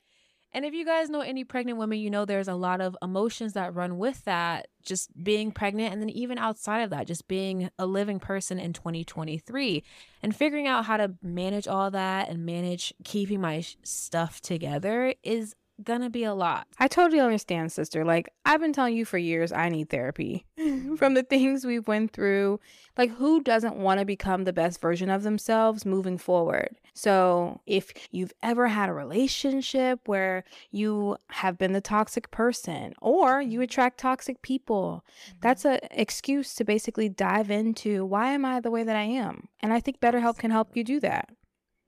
[0.53, 3.53] And if you guys know any pregnant women, you know there's a lot of emotions
[3.53, 7.69] that run with that, just being pregnant, and then even outside of that, just being
[7.79, 9.83] a living person in 2023
[10.21, 15.55] and figuring out how to manage all that and manage keeping my stuff together is
[15.81, 16.67] gonna be a lot.
[16.79, 18.05] I totally understand, sister.
[18.05, 20.45] Like I've been telling you for years, I need therapy
[20.97, 22.59] from the things we've went through.
[22.97, 26.75] Like who doesn't want to become the best version of themselves moving forward?
[26.93, 33.41] So if you've ever had a relationship where you have been the toxic person or
[33.41, 33.63] you mm-hmm.
[33.63, 35.37] attract toxic people, mm-hmm.
[35.41, 39.47] that's an excuse to basically dive into why am I the way that I am?
[39.59, 41.29] And I think BetterHelp can help you do that.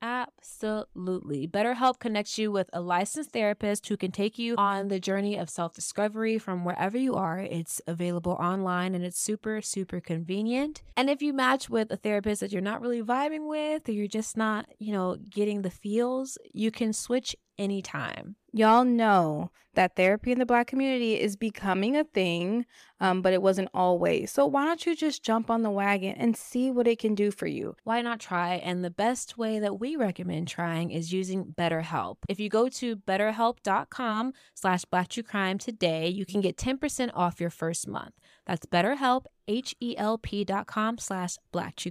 [0.02, 1.48] Absolutely.
[1.48, 5.48] BetterHelp connects you with a licensed therapist who can take you on the journey of
[5.48, 7.40] self discovery from wherever you are.
[7.40, 10.82] It's available online and it's super, super convenient.
[10.96, 14.06] And if you match with a therapist that you're not really vibing with or you're
[14.06, 18.36] just not, you know, getting the feels, you can switch anytime.
[18.52, 22.64] Y'all know that therapy in the Black community is becoming a thing,
[23.00, 24.32] um, but it wasn't always.
[24.32, 27.30] So why don't you just jump on the wagon and see what it can do
[27.30, 27.76] for you?
[27.84, 28.54] Why not try?
[28.54, 32.16] And the best way that we recommend trying is using BetterHelp.
[32.28, 34.84] If you go to betterhelp.com slash
[35.26, 38.14] crime today, you can get 10% off your first month.
[38.46, 41.36] That's BetterHelp, H-E-L-P dot com slash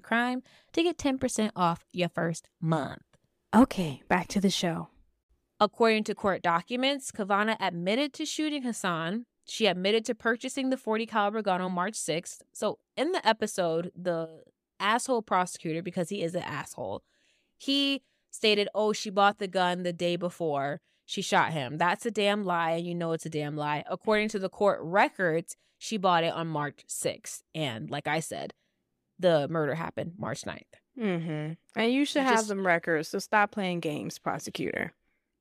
[0.01, 0.41] crime
[0.73, 3.03] to get 10% off your first month.
[3.55, 4.89] Okay, back to the show.
[5.59, 9.25] According to court documents, Cavona admitted to shooting Hassan.
[9.47, 12.41] She admitted to purchasing the 40 caliber gun on March 6th.
[12.51, 14.43] So in the episode, the
[14.79, 17.03] asshole prosecutor, because he is an asshole,
[17.57, 22.11] he stated, "Oh, she bought the gun the day before she shot him." That's a
[22.11, 23.83] damn lie, and you know it's a damn lie.
[23.89, 28.53] According to the court records, she bought it on March 6th, and like I said,
[29.17, 30.63] the murder happened March 9th.
[30.99, 31.53] Mm-hmm.
[31.79, 34.93] And you should have them records, so stop playing games, prosecutor.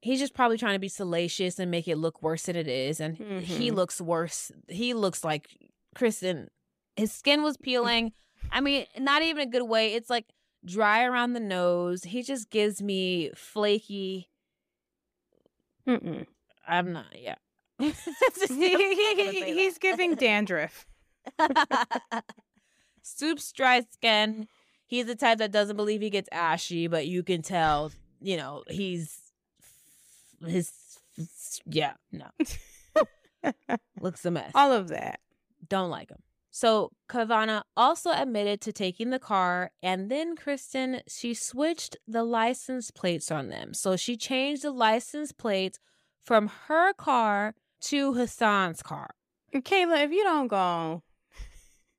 [0.05, 3.01] He's just probably trying to be salacious and make it look worse than it is
[3.01, 3.75] and he Mhm.
[3.75, 5.49] looks worse he looks like
[5.95, 6.49] kristen
[6.97, 8.13] his skin was peeling
[8.53, 10.27] i mean not even a good way it's like
[10.65, 14.29] dry around the nose he just gives me flaky
[15.89, 16.27] Mm-mm.
[16.69, 17.35] i'm not yeah
[18.49, 20.87] He's giving dandruff.
[23.03, 24.47] Soup's dry skin.
[24.87, 27.91] He's the type that doesn't believe he gets ashy, but you can tell,
[28.21, 29.24] you know, he's
[30.47, 30.73] his
[31.65, 32.27] yeah, no.
[34.01, 34.51] Looks a mess.
[34.55, 35.21] All of that.
[35.69, 36.19] Don't like him.
[36.51, 42.93] So Cavona also admitted to taking the car, and then Kristen, she switched the license
[42.93, 43.75] plates on them.
[43.75, 45.81] So she changed the license plates
[46.25, 49.11] from her car to Hassan's car.
[49.53, 51.03] Kayla, if you don't go,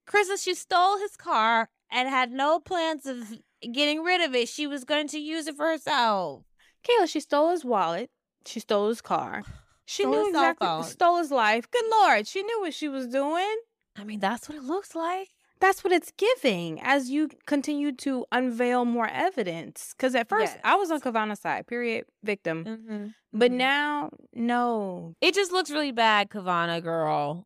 [0.08, 4.48] Kristen, she stole his car and had no plans of getting rid of it.
[4.48, 6.44] She was going to use it for herself.
[6.88, 8.10] Kayla, she stole his wallet.
[8.46, 9.44] She stole his car.
[9.88, 10.66] She Stole knew exactly.
[10.66, 10.84] phone.
[10.84, 11.70] Stole his life.
[11.70, 13.56] Good lord, she knew what she was doing.
[13.96, 15.30] I mean, that's what it looks like.
[15.60, 19.94] That's what it's giving as you continue to unveil more evidence.
[19.96, 22.66] Because at first, I was on Cavona's side, period, victim.
[22.66, 23.08] Mm-hmm.
[23.32, 25.14] But now, no.
[25.22, 27.46] It just looks really bad, Cavona girl.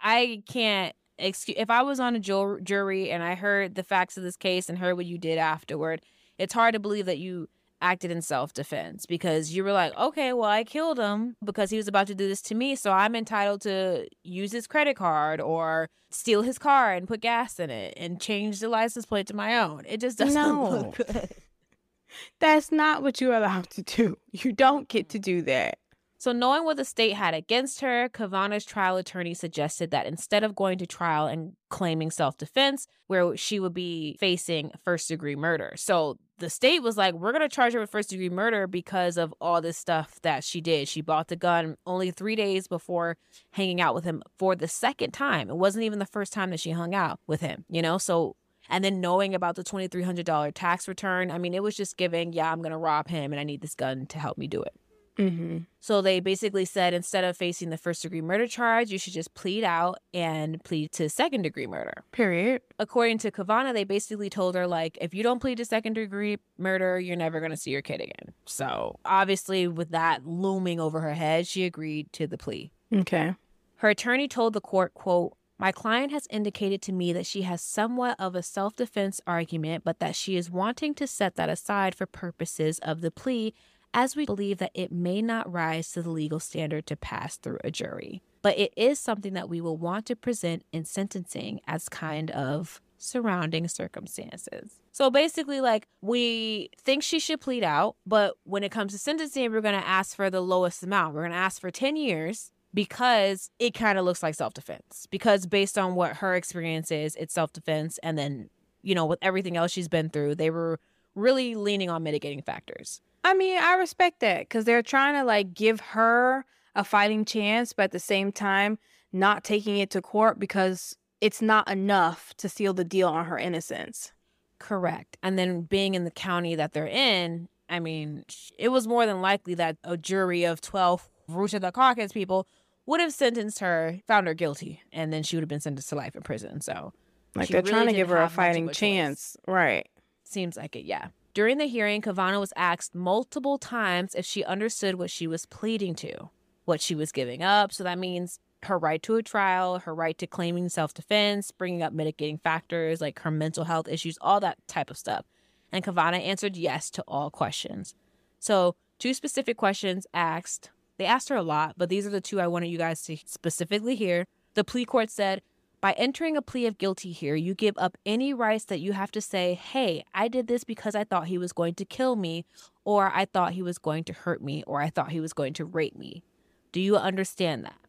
[0.00, 4.16] I can't excuse if I was on a ju- jury and I heard the facts
[4.16, 6.00] of this case and heard what you did afterward.
[6.38, 7.48] It's hard to believe that you
[7.82, 11.76] acted in self defense because you were like, okay, well, I killed him because he
[11.76, 15.40] was about to do this to me, so I'm entitled to use his credit card
[15.40, 19.34] or steal his car and put gas in it and change the license plate to
[19.36, 19.82] my own.
[19.88, 20.68] It just doesn't No.
[20.70, 21.28] look good.
[22.40, 24.18] That's not what you're allowed to do.
[24.32, 25.78] You don't get to do that.
[26.22, 30.54] So, knowing what the state had against her, Cavona's trial attorney suggested that instead of
[30.54, 35.72] going to trial and claiming self defense, where she would be facing first degree murder.
[35.74, 39.16] So, the state was like, we're going to charge her with first degree murder because
[39.16, 40.86] of all this stuff that she did.
[40.86, 43.16] She bought the gun only three days before
[43.50, 45.50] hanging out with him for the second time.
[45.50, 47.98] It wasn't even the first time that she hung out with him, you know?
[47.98, 48.36] So,
[48.70, 52.52] and then knowing about the $2,300 tax return, I mean, it was just giving, yeah,
[52.52, 54.72] I'm going to rob him and I need this gun to help me do it.
[55.18, 55.58] Mm-hmm.
[55.80, 59.34] So they basically said instead of facing the first degree murder charge, you should just
[59.34, 62.04] plead out and plead to second degree murder.
[62.12, 62.62] Period.
[62.78, 66.38] According to Cavona, they basically told her like if you don't plead to second degree
[66.58, 68.32] murder, you're never going to see your kid again.
[68.46, 72.72] So, obviously with that looming over her head, she agreed to the plea.
[72.94, 73.34] Okay.
[73.76, 77.62] Her attorney told the court, quote, my client has indicated to me that she has
[77.62, 81.94] somewhat of a self defense argument, but that she is wanting to set that aside
[81.94, 83.54] for purposes of the plea,
[83.94, 87.58] as we believe that it may not rise to the legal standard to pass through
[87.62, 88.22] a jury.
[88.40, 92.80] But it is something that we will want to present in sentencing as kind of
[92.98, 94.80] surrounding circumstances.
[94.92, 99.50] So basically, like, we think she should plead out, but when it comes to sentencing,
[99.50, 101.14] we're going to ask for the lowest amount.
[101.14, 105.06] We're going to ask for 10 years because it kind of looks like self defense.
[105.10, 107.98] Because based on what her experience is, it's self defense.
[108.02, 108.50] And then,
[108.82, 110.80] you know, with everything else she's been through, they were
[111.14, 113.00] really leaning on mitigating factors.
[113.24, 116.44] I mean, I respect that because they're trying to like give her
[116.74, 118.78] a fighting chance, but at the same time,
[119.12, 123.38] not taking it to court because it's not enough to seal the deal on her
[123.38, 124.12] innocence.
[124.58, 125.16] Correct.
[125.22, 128.24] And then being in the county that they're in, I mean,
[128.58, 132.46] it was more than likely that a jury of 12 Ruta the Caucus people
[132.86, 135.94] would have sentenced her, found her guilty, and then she would have been sentenced to
[135.94, 136.60] life in prison.
[136.60, 136.92] So,
[137.34, 138.78] Like they're really trying to give her a have much of fighting a choice.
[138.78, 139.36] chance.
[139.46, 139.88] Right.
[140.24, 141.08] seems like it, yeah.
[141.34, 145.94] During the hearing, Cavona was asked multiple times if she understood what she was pleading
[145.96, 146.28] to,
[146.66, 147.72] what she was giving up.
[147.72, 151.82] So that means her right to a trial, her right to claiming self defense, bringing
[151.82, 155.24] up mitigating factors like her mental health issues, all that type of stuff.
[155.72, 157.94] And Cavona answered yes to all questions.
[158.38, 160.70] So, two specific questions asked.
[160.98, 163.16] They asked her a lot, but these are the two I wanted you guys to
[163.24, 164.26] specifically hear.
[164.54, 165.40] The plea court said,
[165.82, 169.10] by entering a plea of guilty here, you give up any rights that you have
[169.10, 172.46] to say, hey, I did this because I thought he was going to kill me,
[172.84, 175.54] or I thought he was going to hurt me, or I thought he was going
[175.54, 176.22] to rape me.
[176.70, 177.80] Do you understand that?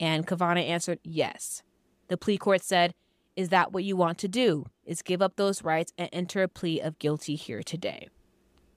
[0.00, 1.62] And Cavona answered, yes.
[2.08, 2.94] The plea court said,
[3.36, 4.64] is that what you want to do?
[4.86, 8.08] Is give up those rights and enter a plea of guilty here today?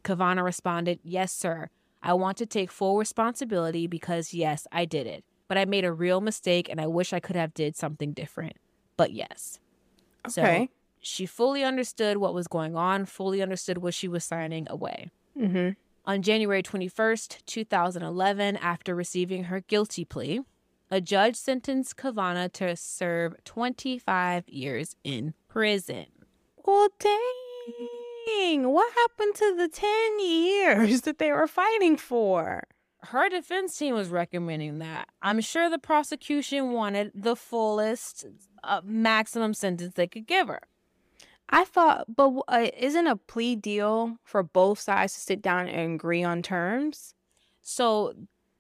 [0.04, 1.70] Cavona responded, yes, sir.
[2.02, 5.24] I want to take full responsibility because, yes, I did it
[5.54, 8.56] but I made a real mistake and I wish I could have did something different.
[8.98, 9.60] But yes.
[10.28, 10.70] So Okay.
[11.00, 15.12] she fully understood what was going on, fully understood what she was signing away.
[15.38, 15.70] mm-hmm.
[16.06, 20.42] On January 21st, 2011, after receiving her guilty plea,
[20.90, 26.08] a judge sentenced Cavona to serve 25 years in prison.
[26.66, 28.72] Well, dang.
[28.72, 32.64] What happened to the 10 years that they were fighting for?
[33.04, 35.10] Her defense team was recommending that.
[35.22, 38.26] I'm sure the prosecution wanted the fullest
[38.64, 40.62] uh, maximum sentence they could give her.
[41.50, 45.96] I thought, but uh, isn't a plea deal for both sides to sit down and
[45.96, 47.14] agree on terms?
[47.62, 48.14] So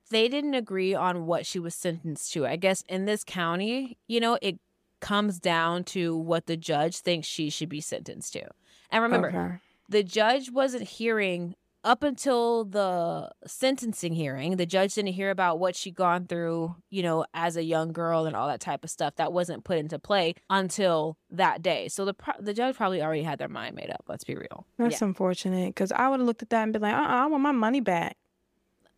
[0.09, 2.45] they didn't agree on what she was sentenced to.
[2.45, 4.59] I guess in this county, you know, it
[4.99, 8.43] comes down to what the judge thinks she should be sentenced to.
[8.91, 9.55] And remember, Okay.
[9.89, 14.55] the judge wasn't hearing up until the sentencing hearing.
[14.57, 18.25] The judge didn't hear about what she'd gone through, you know, as a young girl
[18.25, 19.15] and all that type of stuff.
[19.17, 21.89] That wasn't put into play until that day.
[21.89, 24.03] So the pro- the judge probably already had their mind made up.
[24.07, 24.65] Let's be real.
[24.77, 27.25] That's unfortunate because I would have looked at that and been like, uh uh I
[27.27, 28.15] want my money back.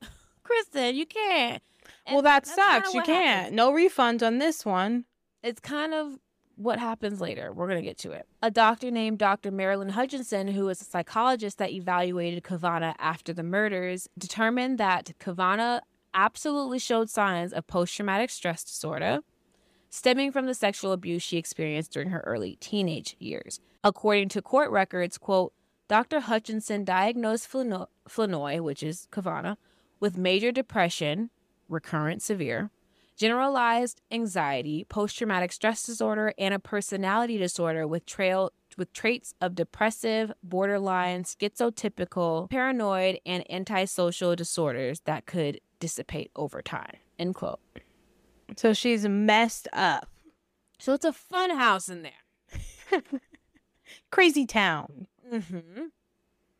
[0.43, 1.61] Kristen, you can't.
[2.07, 2.93] well, And that sucks.
[2.93, 3.37] You can't.
[3.37, 3.55] happens.
[3.55, 5.05] No refunds on this one.
[5.43, 6.19] it's kind of
[6.55, 7.51] what happens later.
[7.51, 8.27] We're going to get to it.
[8.41, 9.51] A doctor named Dr.
[9.51, 15.81] Marilyn Hutchinson, who was a psychologist that evaluated Cavona after the murders, determined that Cavona
[16.13, 19.19] absolutely showed signs of post traumatic stress disorder
[19.95, 23.61] stemming from the sexual abuse she experienced during her early teenage years.
[23.83, 25.53] According to court records, quote,
[25.87, 26.19] Dr.
[26.19, 29.55] Hutchinson diagnosed Flano- Flenoy, which is Cavona,
[29.99, 31.29] with major depression,
[31.69, 32.71] recurrent severe,
[33.15, 39.55] generalized anxiety, post traumatic stress disorder, and a personality disorder with trail with traits of
[39.55, 46.97] depressive, borderline, schizotypical, paranoid, and antisocial disorders that could dissipate over time.
[47.17, 47.59] End quote.
[48.57, 50.09] So she's messed up.
[50.77, 53.01] So it's a fun house in there.
[54.11, 55.07] Crazy town.
[55.31, 55.55] Mm-hmm.
[55.77, 55.91] And,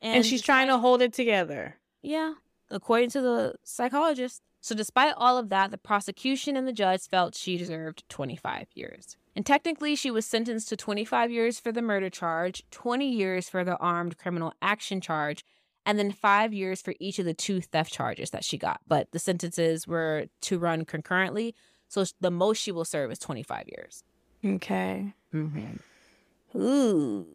[0.01, 1.75] And, she's trying to hold it together.
[2.01, 2.35] Yeah,
[2.69, 4.41] according to the psychologist.
[4.65, 9.15] So, despite all of that, the prosecution and the judge felt she deserved 25 years.
[9.35, 13.63] And technically, she was sentenced to 25 years for the murder charge, 20 years for
[13.63, 15.45] the armed criminal action charge,
[15.85, 18.81] and then five years for each of the two theft charges that she got.
[18.87, 21.53] But the sentences were to run concurrently.
[21.87, 24.03] So, the most she will serve is 25 years.
[24.43, 25.13] Okay.
[25.31, 26.59] Mm-hmm.
[26.59, 27.27] Ooh.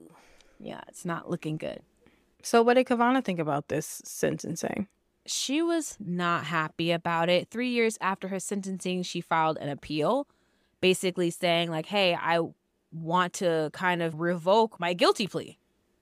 [0.59, 1.79] Yeah, it's not looking good.
[2.43, 4.89] So what did Cavona think about this sentencing?
[5.31, 7.49] She was not happy about it.
[7.51, 10.27] Three years after her sentencing, she filed an appeal,
[10.81, 12.41] basically saying, like, hey, I
[12.93, 15.59] want to kind of revoke my guilty plea.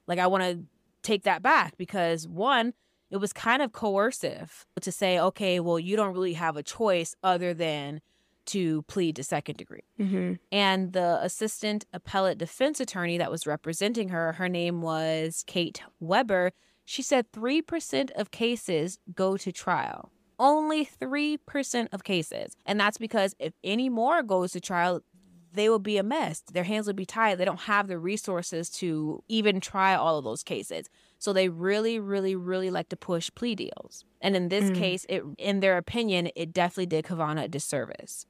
[0.06, 0.64] Like, I want to
[1.02, 2.72] take that back because one,
[3.10, 7.14] it was kind of coercive to say, okay, well, you don't really have a choice
[7.22, 8.00] other than
[8.46, 9.84] to plead to second degree.
[10.00, 10.34] Mm-hmm.
[10.50, 16.52] And the assistant appellate defense attorney that was representing her, her name was Kate Weber.
[16.90, 20.10] She said 3% of cases go to trial.
[20.38, 22.54] Only 3% of cases.
[22.64, 25.02] And that's because if any more goes to trial,
[25.52, 26.40] they will be a mess.
[26.50, 27.36] Their hands will be tied.
[27.36, 30.86] They don't have the resources to even try all of those cases.
[31.18, 34.04] So they really, really, really like to push plea deals.
[34.22, 34.74] And in this Mm.
[34.74, 38.24] case, it in their opinion, it definitely did Cavona a disservice.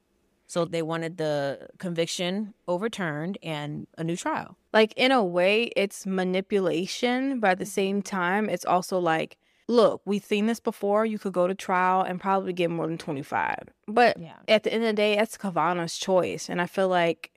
[0.49, 4.57] So they wanted the conviction overturned and a new trial.
[4.73, 7.71] Like in a way, it's manipulation, but at the mm-hmm.
[7.71, 9.39] same time, it's also like
[9.69, 11.05] look, we've seen this before.
[11.05, 13.55] You could go to trial and probably get more than 25.
[13.87, 14.39] But Yeah.
[14.49, 16.49] at the end of the day, that's Cavona's choice.
[16.49, 17.31] And I feel like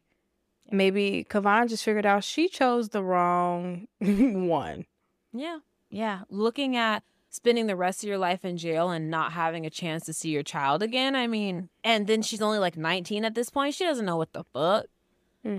[0.71, 4.85] maybe Cavona just figured out she chose the wrong one.
[5.33, 5.59] Yeah.
[5.89, 6.21] Yeah.
[6.29, 10.05] Looking at spending the rest of your life in jail and not having a chance
[10.05, 11.15] to see your child again.
[11.15, 13.73] I mean, and then she's only like 19 at this point.
[13.73, 14.85] She doesn't know what the fuck.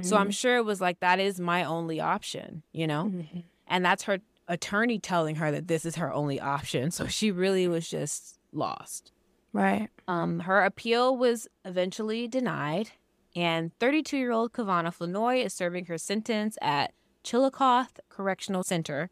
[0.03, 3.07] So I'm sure it was like, that is my only option, you know?
[3.07, 3.43] Mhm.
[3.67, 6.93] And that's her attorney telling her that this is her only option.
[6.93, 9.11] So she really was just lost.
[9.53, 9.89] right.
[10.07, 12.91] Um, her appeal was eventually denied,
[13.35, 16.93] and 32 year old Cavona Flenoy is serving her sentence at
[17.25, 19.11] Chillicothe Correctional Center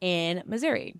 [0.00, 0.94] in Missouri.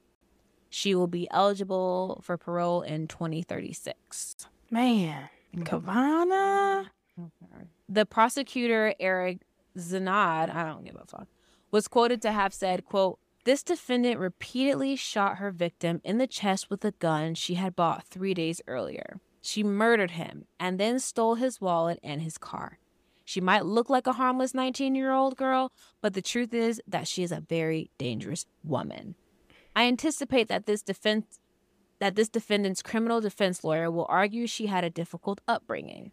[0.74, 4.48] She will be eligible for parole in 2036.
[4.70, 5.64] Man, mm-hmm.
[5.64, 6.86] Cavona.
[7.20, 7.62] Mm-hmm.
[7.90, 9.42] The prosecutor, Eric
[9.76, 11.28] Zahnd, I don't give a fuck,
[11.70, 16.70] was quoted to have said, quote, this defendant repeatedly shot her victim in the chest
[16.70, 19.20] with a gun she had bought three days earlier.
[19.42, 22.78] She murdered him and then stole his wallet and his car.
[23.26, 25.70] She might look like a harmless 19 year old girl,
[26.00, 29.16] but the truth is that she is a very dangerous woman.
[29.74, 31.38] I anticipate that this defense
[31.98, 36.10] that this defendant's criminal defense lawyer will argue she had a difficult upbringing.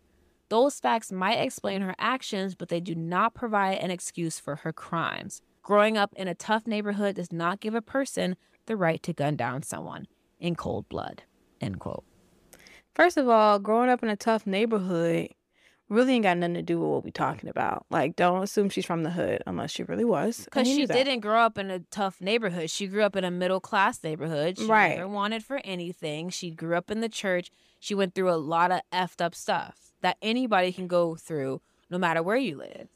[0.50, 4.72] Those facts might explain her actions, but they do not provide an excuse for her
[4.72, 5.42] crimes.
[5.64, 8.36] Growing up in a tough neighborhood does not give a person
[8.68, 10.08] the right to gun down someone
[10.40, 11.24] in cold blood.
[11.60, 12.04] End quote.
[12.94, 15.30] First of all, growing up in a tough neighborhood
[15.90, 17.86] really ain't got nothing to do with what we talking about.
[17.90, 20.46] Like, don't assume she's from the hood unless she really was.
[20.46, 22.70] Because she didn't grow up in a tough neighborhood.
[22.70, 24.58] She grew up in a middle class neighborhood.
[24.58, 24.96] She Right.
[24.98, 26.30] never wanted for anything.
[26.30, 27.52] She grew up in the church.
[27.80, 31.98] She went through a lot of effed up stuff that anybody can go through no
[31.98, 32.88] matter where you live.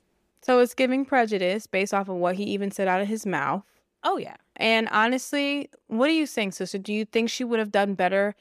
[0.42, 3.64] So it's giving prejudice based off of what he even said out of his mouth.
[4.04, 4.36] Oh, yeah.
[4.58, 6.78] And honestly, what do you think, sister?
[6.78, 8.36] Do you think she would have done better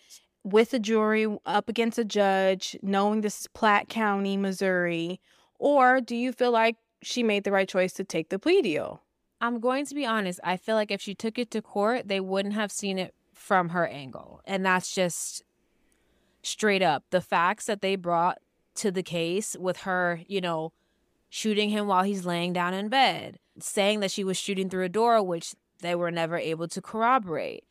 [0.45, 5.21] with a jury up against a judge, knowing this is Platte County, Missouri?
[5.59, 9.03] Or do you feel like she made the right choice to take the plea deal?
[9.41, 10.41] I'm going to be honest.
[10.45, 13.71] I feel like if she took it to court, they wouldn't have seen it from
[13.71, 14.41] her angle.
[14.45, 15.43] And that's just
[16.43, 17.05] straight up.
[17.11, 18.39] The facts that they brought
[18.77, 20.73] to the case with her, you know,
[21.29, 24.89] shooting him while he's laying down in bed, saying that she was shooting through a
[24.89, 27.65] door, which they were never able to corroborate.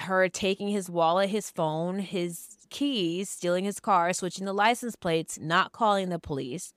[0.00, 5.38] Her taking his wallet, his phone, his keys, stealing his car, switching the license plates,
[5.40, 6.74] not calling the police.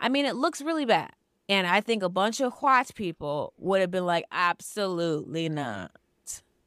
[0.00, 1.12] I mean, it looks really bad.
[1.48, 5.90] And I think a bunch of white people would have been like, absolutely not.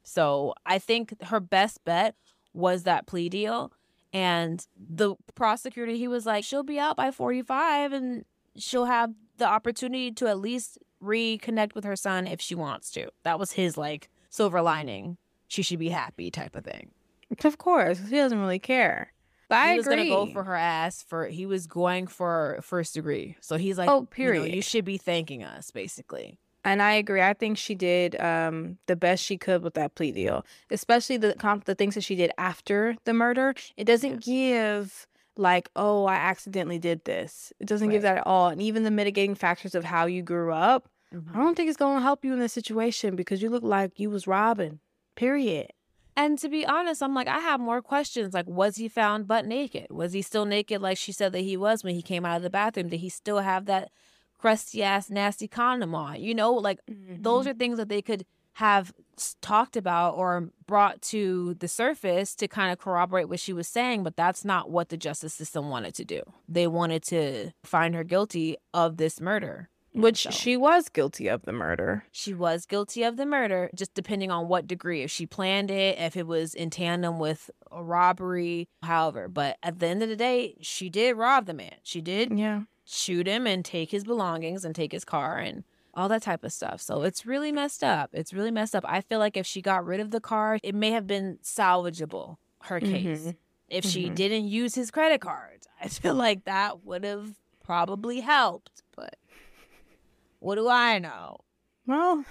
[0.04, 2.14] So I think her best bet
[2.54, 3.72] was that plea deal.
[4.12, 8.24] And the prosecutor, he was like, she'll be out by 45 and
[8.56, 13.10] she'll have the opportunity to at least reconnect with her son if she wants to.
[13.24, 15.18] That was his like silver lining.
[15.48, 16.90] She should be happy type of thing.
[17.44, 19.12] Of course, he doesn't really care.
[19.48, 20.08] But I he was agree.
[20.08, 23.36] gonna go for her ass for he was going for first degree.
[23.40, 24.54] So he's like, Oh, you know, period.
[24.54, 26.38] you should be thanking us, basically.
[26.64, 27.22] And I agree.
[27.22, 31.34] I think she did um, the best she could with that plea deal, especially the
[31.34, 33.54] comp- the things that she did after the murder.
[33.78, 37.52] It doesn't give like, oh, I accidentally did this.
[37.60, 38.48] It doesn't give that at all.
[38.48, 41.34] And even the mitigating factors of how you grew up, Mm-hmm.
[41.34, 43.98] I don't think it's going to help you in this situation because you look like
[43.98, 44.78] you was robbing.
[45.18, 45.72] Period.
[46.16, 48.34] And to be honest, I'm like, I have more questions.
[48.34, 49.86] Like, was he found butt naked?
[49.90, 52.42] Was he still naked like she said that he was when he came out of
[52.42, 52.88] the bathroom?
[52.88, 53.90] Did he still have that
[54.38, 56.20] crusty ass, nasty condom on?
[56.20, 57.50] You know, like those Mm-hmm.
[57.50, 58.92] are things that they could have
[59.40, 64.02] talked about or brought to the surface to kind of corroborate what she was saying,
[64.02, 66.20] but that's not what the justice system wanted to do.
[66.48, 69.68] They wanted to find her guilty of this murder.
[70.02, 72.04] Which So- she was guilty of the murder.
[72.12, 75.02] She was guilty of the murder, just depending on what degree.
[75.02, 79.28] If she planned it, if it was in tandem with a robbery, however.
[79.28, 81.74] But at the end of the day, she did rob the man.
[81.82, 82.62] She did Yeah.
[82.84, 86.52] shoot him and take his belongings and take his car and all that type of
[86.52, 86.80] stuff.
[86.80, 88.10] So it's really messed up.
[88.12, 88.84] It's really messed up.
[88.86, 92.36] I feel like if she got rid of the car, it may have been salvageable,
[92.64, 93.26] her case.
[93.26, 93.36] Mhm.
[93.68, 94.14] If she Mhm.
[94.14, 98.82] didn't use his credit card, I feel like that would have probably helped.
[98.96, 99.16] But
[100.40, 101.38] what do I know?
[101.86, 102.24] Well,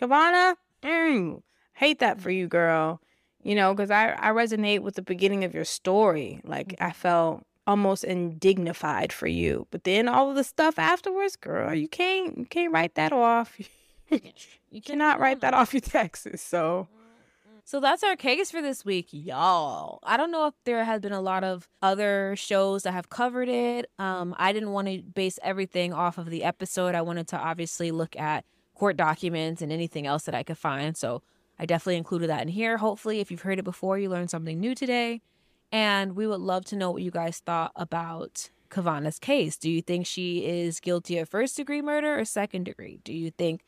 [0.00, 1.42] Cavona, mm,
[1.74, 3.00] hate that for you, girl.
[3.42, 6.40] You know, because I, I resonate with the beginning of your story.
[6.44, 9.66] Like, I felt almost indignified for you.
[9.70, 13.56] But then all of the stuff afterwards, girl, you can't you can't write that off.
[14.70, 16.42] You cannot write that off your taxes.
[16.42, 16.88] So,
[17.68, 19.98] So that's our case for this week, y'all.
[20.02, 23.50] I don't know if there has been a lot of other shows that have covered
[23.50, 23.90] it.
[23.98, 26.94] Um, I didn't want to base everything off of the episode.
[26.94, 30.96] I wanted to obviously look at court documents and anything else that I could find.
[30.96, 31.20] So
[31.58, 32.78] I definitely included that in here.
[32.78, 35.20] Hopefully, if you've heard it before, you learned something new today.
[35.70, 39.58] And we would love to know what you guys thought about Cavona's case.
[39.58, 43.00] Do you think she is guilty of first degree murder or second degree?
[43.04, 43.60] Do you think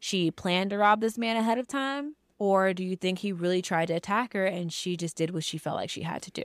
[0.00, 2.16] she planned to rob this man ahead of time?
[2.38, 5.44] Or do you think he really tried to attack her and she just did what
[5.44, 6.42] she felt like she had to do?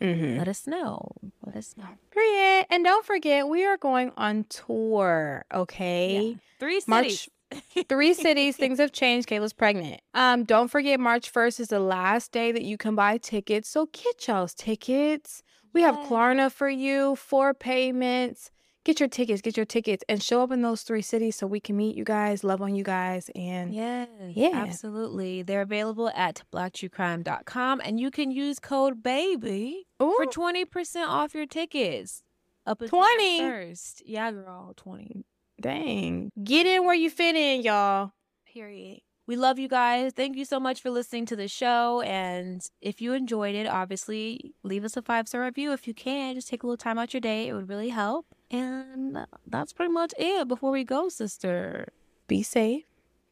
[0.00, 0.38] Mm-hmm.
[0.38, 1.12] Let us know.
[1.44, 1.88] Let us know.
[2.12, 2.66] Period.
[2.70, 5.44] And don't forget, we are going on tour.
[5.52, 6.30] Okay.
[6.30, 6.34] Yeah.
[6.60, 6.88] Three cities.
[6.88, 7.28] March
[7.88, 12.30] three cities things have changed kayla's pregnant um don't forget march 1st is the last
[12.30, 17.16] day that you can buy tickets so get y'all's tickets we have klarna for you
[17.16, 18.50] four payments
[18.88, 21.60] get your tickets get your tickets and show up in those three cities so we
[21.60, 24.50] can meet you guys love on you guys and yeah, Yeah.
[24.54, 25.42] absolutely.
[25.42, 32.22] They're available at blacktruecrime.com and you can use code BABY for 20% off your tickets.
[32.66, 33.40] Up until 20?
[33.40, 34.02] first.
[34.06, 35.24] Yeah, girl, 20.
[35.60, 38.12] dang get in where you fit in y'all
[38.52, 39.00] Period.
[39.28, 40.12] We love you guys.
[40.16, 42.00] Thank you so much for listening to the show.
[42.00, 46.34] And if you enjoyed it, obviously, leave us a five star review if you can.
[46.34, 47.46] Just take a little time out your day.
[47.46, 48.26] It would really help.
[48.50, 51.92] And that's pretty much it before we go, sister.
[52.26, 52.84] be safe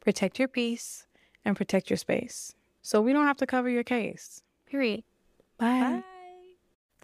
[0.06, 1.04] protect your peace
[1.44, 5.02] and protect your space so we don't have to cover your case Period.
[5.58, 5.80] bye.
[5.80, 6.02] Bye.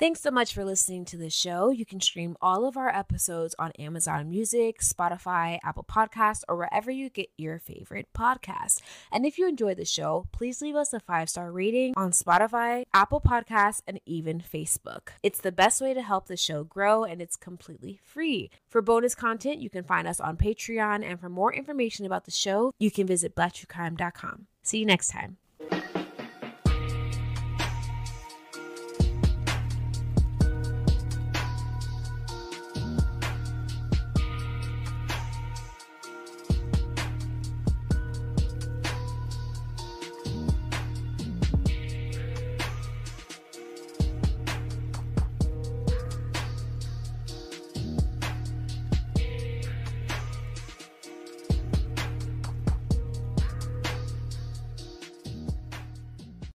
[0.03, 1.71] Thanks so much for listening to the show.
[1.71, 6.91] You can stream all of our episodes on Amazon Music, Spotify, Apple Podcasts, or wherever
[6.91, 8.81] you get your favorite podcasts.
[9.13, 12.83] And if you enjoy the show, please leave us a five star rating on Spotify,
[12.93, 15.11] Apple Podcasts, and even Facebook.
[15.23, 18.51] It's the best way to help the show grow, and it's completely free.
[18.69, 22.33] For bonus content, you can find us on Patreon, and for more information about the
[22.33, 24.49] show, you can visit blacktruecrime.com.
[24.65, 25.37] See you next time.